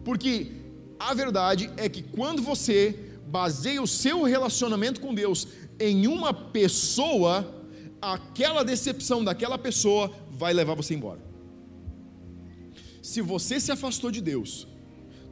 Porque 0.04 0.52
a 0.98 1.14
verdade 1.14 1.70
é 1.76 1.88
que 1.88 2.02
quando 2.02 2.42
você 2.42 3.12
baseia 3.26 3.83
o 3.83 3.87
seu 3.87 4.22
relacionamento 4.22 5.00
com 5.00 5.14
Deus 5.14 5.48
em 5.80 6.07
uma 6.07 6.33
pessoa, 6.33 7.64
aquela 8.00 8.62
decepção 8.62 9.24
daquela 9.24 9.59
pessoa 9.59 10.12
vai 10.30 10.52
levar 10.52 10.74
você 10.74 10.94
embora. 10.94 11.20
Se 13.02 13.20
você 13.20 13.59
se 13.59 13.72
afastou 13.72 14.11
de 14.11 14.20
Deus, 14.20 14.66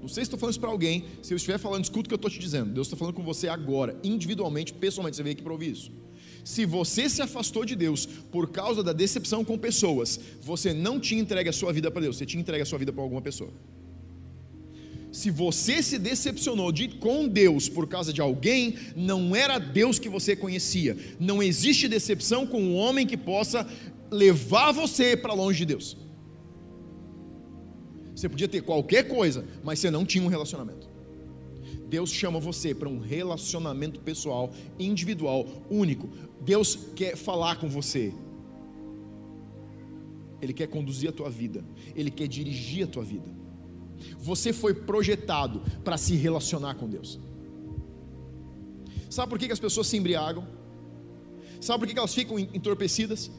não 0.00 0.08
sei 0.08 0.24
se 0.24 0.28
estou 0.28 0.38
falando 0.38 0.52
isso 0.52 0.60
para 0.60 0.70
alguém, 0.70 1.04
se 1.22 1.32
eu 1.32 1.36
estiver 1.36 1.58
falando, 1.58 1.84
escuta 1.84 2.06
o 2.06 2.08
que 2.08 2.14
eu 2.14 2.16
estou 2.16 2.30
te 2.30 2.38
dizendo. 2.38 2.72
Deus 2.72 2.86
está 2.86 2.96
falando 2.96 3.14
com 3.14 3.22
você 3.22 3.48
agora, 3.48 3.96
individualmente, 4.02 4.72
pessoalmente, 4.72 5.16
você 5.16 5.22
veio 5.22 5.34
aqui 5.34 5.42
para 5.42 5.52
ouvir 5.52 5.72
isso. 5.72 5.92
Se 6.44 6.66
você 6.66 7.08
se 7.08 7.22
afastou 7.22 7.64
de 7.64 7.76
Deus 7.76 8.06
por 8.06 8.50
causa 8.50 8.82
da 8.82 8.92
decepção 8.92 9.44
com 9.44 9.56
pessoas, 9.56 10.18
você 10.42 10.72
não 10.72 10.98
tinha 10.98 11.20
entregue 11.20 11.48
a 11.48 11.52
sua 11.52 11.72
vida 11.72 11.90
para 11.90 12.02
Deus, 12.02 12.16
você 12.16 12.26
tinha 12.26 12.40
entregue 12.40 12.62
a 12.62 12.66
sua 12.66 12.78
vida 12.78 12.92
para 12.92 13.02
alguma 13.02 13.22
pessoa. 13.22 13.50
Se 15.12 15.30
você 15.30 15.82
se 15.82 15.98
decepcionou 15.98 16.72
de, 16.72 16.88
com 16.88 17.28
Deus 17.28 17.68
por 17.68 17.86
causa 17.86 18.12
de 18.12 18.20
alguém, 18.20 18.76
não 18.96 19.36
era 19.36 19.58
Deus 19.58 19.98
que 19.98 20.08
você 20.08 20.34
conhecia. 20.34 20.96
Não 21.20 21.42
existe 21.42 21.86
decepção 21.86 22.46
com 22.46 22.60
um 22.62 22.74
homem 22.74 23.06
que 23.06 23.16
possa 23.16 23.66
levar 24.10 24.72
você 24.72 25.14
para 25.14 25.34
longe 25.34 25.58
de 25.58 25.66
Deus. 25.66 25.98
Você 28.16 28.26
podia 28.28 28.48
ter 28.48 28.62
qualquer 28.62 29.06
coisa, 29.06 29.44
mas 29.62 29.78
você 29.78 29.90
não 29.90 30.06
tinha 30.06 30.24
um 30.24 30.28
relacionamento. 30.28 30.91
Deus 31.92 32.10
chama 32.10 32.40
você 32.40 32.74
para 32.74 32.88
um 32.88 32.98
relacionamento 32.98 34.00
pessoal, 34.00 34.50
individual, 34.78 35.46
único. 35.68 36.08
Deus 36.40 36.74
quer 36.96 37.18
falar 37.18 37.56
com 37.56 37.68
você. 37.68 38.14
Ele 40.40 40.54
quer 40.54 40.68
conduzir 40.68 41.10
a 41.10 41.12
tua 41.12 41.28
vida. 41.28 41.62
Ele 41.94 42.10
quer 42.10 42.26
dirigir 42.26 42.84
a 42.84 42.86
tua 42.86 43.04
vida. 43.04 43.28
Você 44.18 44.54
foi 44.54 44.72
projetado 44.72 45.60
para 45.84 45.98
se 45.98 46.16
relacionar 46.16 46.76
com 46.76 46.88
Deus. 46.88 47.20
Sabe 49.10 49.28
por 49.28 49.38
que, 49.38 49.52
as 49.52 49.60
pessoas 49.60 49.86
se 49.86 49.98
embriagam? 49.98 50.48
Sabe 51.60 51.80
por 51.80 51.92
que 51.92 51.98
elas 51.98 52.14
ficam 52.14 52.38
entorpecidas? 52.38 53.30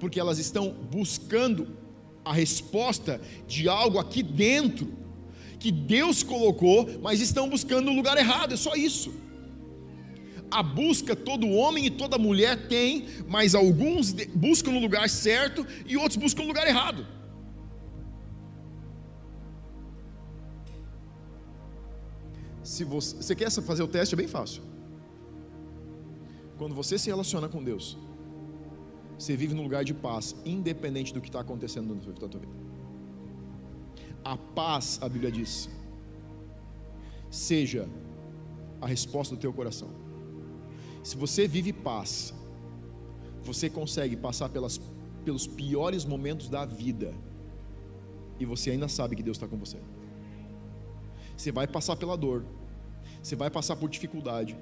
Porque 0.00 0.18
elas 0.18 0.38
estão 0.38 0.72
buscando 0.90 1.76
a 2.24 2.32
resposta 2.32 3.20
de 3.46 3.68
algo 3.68 3.98
aqui 3.98 4.22
dentro 4.22 5.02
que 5.62 5.70
Deus 5.70 6.24
colocou, 6.24 6.78
mas 7.00 7.20
estão 7.20 7.48
buscando 7.48 7.86
no 7.90 7.96
lugar 8.00 8.16
errado, 8.18 8.52
é 8.54 8.56
só 8.56 8.74
isso. 8.74 9.10
A 10.50 10.62
busca 10.62 11.14
todo 11.14 11.48
homem 11.48 11.86
e 11.86 11.90
toda 11.90 12.18
mulher 12.18 12.66
tem, 12.66 13.06
mas 13.28 13.54
alguns 13.54 14.12
buscam 14.46 14.72
no 14.72 14.80
lugar 14.80 15.08
certo 15.08 15.64
e 15.86 15.96
outros 15.96 16.16
buscam 16.16 16.42
no 16.42 16.48
lugar 16.48 16.66
errado. 16.66 17.06
Se 22.64 22.82
você, 22.82 23.16
você 23.16 23.34
quer 23.34 23.50
fazer 23.50 23.84
o 23.84 23.88
teste, 23.88 24.14
é 24.16 24.18
bem 24.18 24.26
fácil. 24.26 24.62
Quando 26.58 26.74
você 26.74 26.98
se 26.98 27.08
relaciona 27.08 27.48
com 27.48 27.62
Deus, 27.62 27.96
você 29.16 29.36
vive 29.36 29.54
num 29.54 29.62
lugar 29.62 29.84
de 29.84 29.94
paz, 29.94 30.34
independente 30.44 31.14
do 31.14 31.20
que 31.20 31.28
está 31.28 31.40
acontecendo 31.40 31.94
na 31.94 32.28
tua 32.28 32.40
vida. 32.40 32.52
A 34.24 34.36
paz, 34.36 34.98
a 35.02 35.08
Bíblia 35.08 35.32
diz, 35.32 35.68
seja 37.30 37.88
a 38.80 38.86
resposta 38.86 39.34
do 39.34 39.40
teu 39.40 39.52
coração. 39.52 39.88
Se 41.02 41.16
você 41.16 41.48
vive 41.48 41.72
paz, 41.72 42.32
você 43.42 43.68
consegue 43.68 44.16
passar 44.16 44.48
pelas, 44.48 44.80
pelos 45.24 45.46
piores 45.46 46.04
momentos 46.04 46.48
da 46.48 46.64
vida 46.64 47.12
e 48.38 48.44
você 48.44 48.70
ainda 48.70 48.88
sabe 48.88 49.16
que 49.16 49.22
Deus 49.22 49.36
está 49.36 49.48
com 49.48 49.56
você. 49.56 49.78
Você 51.36 51.50
vai 51.50 51.66
passar 51.66 51.96
pela 51.96 52.16
dor, 52.16 52.44
você 53.22 53.34
vai 53.34 53.50
passar 53.50 53.76
por 53.76 53.88
dificuldade, 53.88 54.56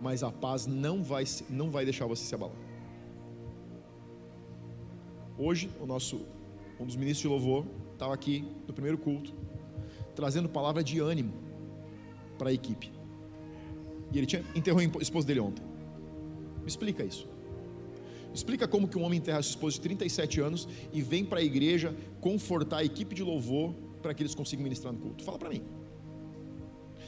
mas 0.00 0.22
a 0.22 0.30
paz 0.30 0.66
não 0.66 1.02
vai, 1.02 1.24
não 1.50 1.70
vai 1.70 1.84
deixar 1.84 2.06
você 2.06 2.24
se 2.24 2.34
abalar. 2.34 2.56
Hoje, 5.36 5.70
o 5.80 5.86
nosso 5.86 6.20
um 6.80 6.86
dos 6.86 6.96
ministros 6.96 7.22
de 7.22 7.28
louvor 7.28 7.66
estava 7.98 8.14
aqui 8.14 8.44
no 8.64 8.72
primeiro 8.72 8.96
culto, 8.96 9.34
trazendo 10.14 10.48
palavra 10.48 10.84
de 10.84 11.00
ânimo 11.00 11.34
para 12.38 12.50
a 12.50 12.52
equipe. 12.52 12.92
E 14.12 14.18
ele 14.18 14.26
tinha, 14.26 14.44
enterrou 14.54 14.80
a 14.80 15.02
esposa 15.02 15.26
dele 15.26 15.40
ontem. 15.40 15.64
Me 16.62 16.68
explica 16.68 17.04
isso. 17.04 17.28
Me 18.28 18.34
explica 18.34 18.68
como 18.68 18.86
que 18.86 18.96
um 18.96 19.02
homem 19.02 19.18
enterra 19.18 19.38
a 19.38 19.42
sua 19.42 19.50
esposa 19.50 19.74
de 19.74 19.80
37 19.80 20.40
anos 20.40 20.68
e 20.92 21.02
vem 21.02 21.24
para 21.24 21.40
a 21.40 21.42
igreja 21.42 21.94
confortar 22.20 22.78
a 22.78 22.84
equipe 22.84 23.16
de 23.16 23.22
louvor 23.24 23.74
para 24.00 24.14
que 24.14 24.22
eles 24.22 24.34
consigam 24.34 24.62
ministrar 24.62 24.92
no 24.92 25.00
culto. 25.00 25.24
Fala 25.24 25.38
para 25.38 25.48
mim. 25.48 25.62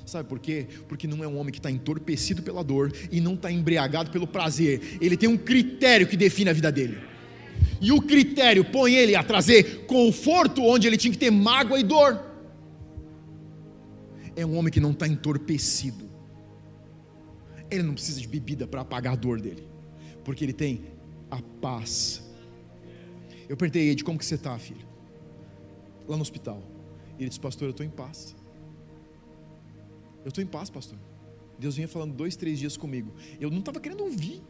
Sabe 0.05 0.29
por 0.29 0.41
quê? 0.41 0.67
Porque 0.89 1.07
não 1.07 1.23
é 1.23 1.29
um 1.29 1.39
homem 1.39 1.53
que 1.53 1.61
está 1.61 1.71
entorpecido 1.71 2.43
pela 2.43 2.65
dor 2.65 2.93
e 3.13 3.21
não 3.21 3.35
está 3.35 3.53
embriagado 3.53 4.11
pelo 4.11 4.27
prazer. 4.27 4.99
Ele 5.01 5.17
tem 5.17 5.29
um 5.29 5.37
critério 5.37 6.09
que 6.09 6.17
define 6.17 6.51
a 6.51 6.53
vida 6.53 6.73
dele 6.73 7.10
e 7.81 7.93
o 7.93 8.01
critério 8.01 8.65
põe 8.65 8.95
ele 8.95 9.15
a 9.15 9.23
trazer 9.23 9.87
conforto 9.87 10.63
onde 10.63 10.87
ele 10.87 10.97
tinha 10.97 11.13
que 11.13 11.19
ter 11.19 11.31
mágoa 11.31 11.81
e 11.81 11.83
dor. 11.83 12.23
É 14.37 14.45
um 14.45 14.57
homem 14.57 14.73
que 14.73 14.81
não 14.81 14.91
está 14.91 15.07
entorpecido. 15.07 16.09
Ele 17.71 17.83
não 17.83 17.95
precisa 17.95 18.21
de 18.21 18.29
bebida 18.29 18.67
para 18.67 18.81
apagar 18.81 19.15
a 19.15 19.17
dor 19.17 19.41
dele, 19.41 19.67
porque 20.25 20.45
ele 20.45 20.53
tem 20.53 20.85
a 21.31 21.41
paz. 21.61 22.23
Eu 23.49 23.57
perguntei 23.57 23.89
a 23.89 23.93
ele: 23.93 24.03
como 24.03 24.19
que 24.19 24.25
você 24.25 24.35
está, 24.35 24.59
filho? 24.59 24.87
Lá 26.07 26.17
no 26.17 26.23
hospital. 26.23 26.63
Ele 27.19 27.29
disse, 27.29 27.41
pastor, 27.41 27.69
eu 27.69 27.71
estou 27.71 27.85
em 27.85 27.91
paz. 27.91 28.35
Eu 30.25 30.29
estou 30.29 30.43
em 30.43 30.47
paz, 30.47 30.71
pastor. 30.71 30.99
Deus 31.59 31.77
vinha 31.77 31.87
falando 31.87 32.15
dois, 32.15 32.37
três 32.37 32.59
dias 32.59 32.77
comigo. 32.77 33.13
Eu 33.39 33.51
não 33.51 33.59
estava 33.59 33.79
querendo 33.79 34.03
ouvir, 34.03 34.43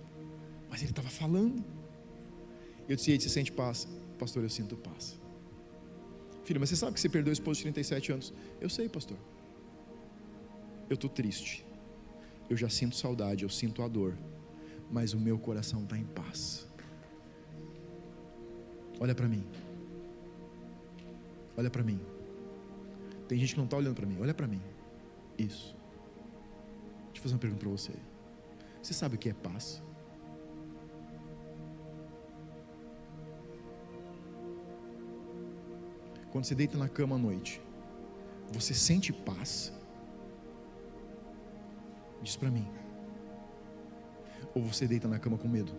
mas 0.68 0.80
ele 0.80 0.90
estava 0.90 1.08
falando. 1.08 1.64
Eu 2.90 2.96
disse: 2.96 3.20
Você 3.20 3.29
sente 3.29 3.53
paz? 3.53 3.87
Pastor, 4.18 4.42
eu 4.42 4.50
sinto 4.50 4.76
paz. 4.76 5.16
Filho, 6.44 6.59
mas 6.59 6.70
você 6.70 6.76
sabe 6.76 6.94
que 6.94 7.00
você 7.00 7.09
perdeu 7.09 7.31
a 7.31 7.33
esposa 7.33 7.59
de 7.59 7.62
37 7.62 8.12
anos? 8.12 8.35
Eu 8.61 8.68
sei, 8.68 8.88
pastor. 8.88 9.16
Eu 10.88 10.94
estou 10.94 11.09
triste. 11.09 11.64
Eu 12.49 12.57
já 12.57 12.68
sinto 12.68 12.97
saudade, 12.97 13.45
eu 13.45 13.49
sinto 13.49 13.80
a 13.84 13.86
dor. 13.86 14.18
Mas 14.91 15.14
o 15.14 15.20
meu 15.20 15.38
coração 15.38 15.84
está 15.84 15.97
em 15.97 16.05
paz. 16.05 16.66
Olha 18.99 19.14
para 19.14 19.28
mim. 19.28 19.47
Olha 21.57 21.70
para 21.70 21.84
mim. 21.84 22.01
Tem 23.28 23.38
gente 23.38 23.53
que 23.53 23.59
não 23.59 23.66
está 23.66 23.76
olhando 23.76 23.95
para 23.95 24.07
mim. 24.07 24.18
Olha 24.20 24.34
para 24.34 24.49
mim. 24.49 24.61
Isso. 25.38 25.76
Deixa 27.05 27.18
eu 27.18 27.22
fazer 27.22 27.34
uma 27.34 27.41
pergunta 27.41 27.61
para 27.61 27.70
você. 27.70 27.93
Você 28.82 28.93
sabe 28.93 29.14
o 29.14 29.18
que 29.18 29.28
é 29.28 29.32
paz? 29.32 29.80
Quando 36.31 36.45
você 36.45 36.55
deita 36.55 36.78
na 36.78 36.89
cama 36.89 37.16
à 37.16 37.18
noite, 37.18 37.61
você 38.53 38.72
sente 38.72 39.12
paz? 39.12 39.72
Diz 42.22 42.37
para 42.37 42.51
mim. 42.51 42.66
Ou 44.55 44.62
você 44.62 44.87
deita 44.87 45.09
na 45.09 45.18
cama 45.18 45.39
com 45.39 45.49
medo? 45.49 45.72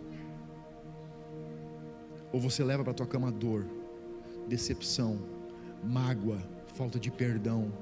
Ou 2.32 2.40
você 2.40 2.64
leva 2.64 2.82
para 2.84 2.94
tua 2.94 3.06
cama 3.06 3.30
dor, 3.30 3.66
decepção, 4.48 5.18
mágoa, 5.84 6.38
falta 6.74 6.98
de 6.98 7.10
perdão, 7.10 7.72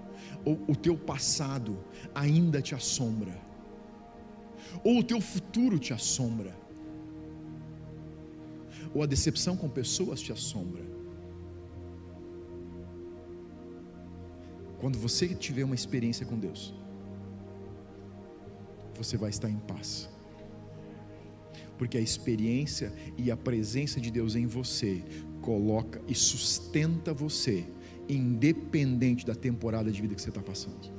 ou 0.44 0.60
o 0.68 0.74
teu 0.74 0.96
passado 0.96 1.78
ainda 2.14 2.60
te 2.60 2.74
assombra? 2.74 3.36
Ou 4.84 4.98
o 4.98 5.04
teu 5.04 5.20
futuro 5.20 5.78
te 5.78 5.92
assombra? 5.92 6.54
Ou 8.92 9.02
a 9.02 9.06
decepção 9.06 9.56
com 9.56 9.68
pessoas 9.68 10.20
te 10.20 10.32
assombra? 10.32 10.99
Quando 14.80 14.98
você 14.98 15.28
tiver 15.28 15.62
uma 15.62 15.74
experiência 15.74 16.24
com 16.24 16.38
Deus, 16.38 16.74
você 18.96 19.16
vai 19.16 19.28
estar 19.28 19.48
em 19.48 19.58
paz. 19.58 20.08
Porque 21.76 21.98
a 21.98 22.00
experiência 22.00 22.92
e 23.16 23.30
a 23.30 23.36
presença 23.36 24.00
de 24.00 24.10
Deus 24.10 24.34
em 24.34 24.46
você 24.46 25.02
coloca 25.42 26.00
e 26.08 26.14
sustenta 26.14 27.12
você, 27.12 27.66
independente 28.08 29.24
da 29.24 29.34
temporada 29.34 29.90
de 29.90 30.00
vida 30.00 30.14
que 30.14 30.22
você 30.22 30.30
está 30.30 30.42
passando. 30.42 30.92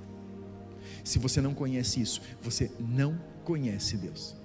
Se 1.04 1.18
você 1.18 1.42
não 1.42 1.54
conhece 1.54 2.02
isso, 2.02 2.22
você 2.42 2.72
não 2.80 3.20
conhece 3.44 3.98
Deus. 3.98 4.36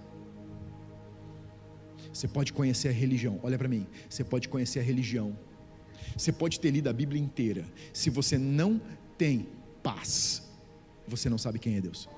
Você 2.13 2.27
pode 2.27 2.55
conhecer 2.55 2.89
a 2.89 2.93
religião, 2.93 3.39
olha 3.43 3.59
para 3.59 3.69
mim, 3.69 3.87
você 4.09 4.25
pode 4.25 4.49
conhecer 4.49 4.81
a 4.81 4.83
religião, 4.83 5.39
você 6.17 6.33
pode 6.33 6.59
ter 6.59 6.71
lido 6.71 6.89
a 6.89 6.93
Bíblia 6.93 7.21
inteira, 7.21 7.67
se 7.93 8.09
você 8.09 8.39
não 8.39 8.81
tem 9.17 9.49
paz, 9.83 10.43
você 11.07 11.29
não 11.29 11.39
sabe 11.39 11.59
quem 11.59 11.77
é 11.77 11.81
Deus. 11.81 12.09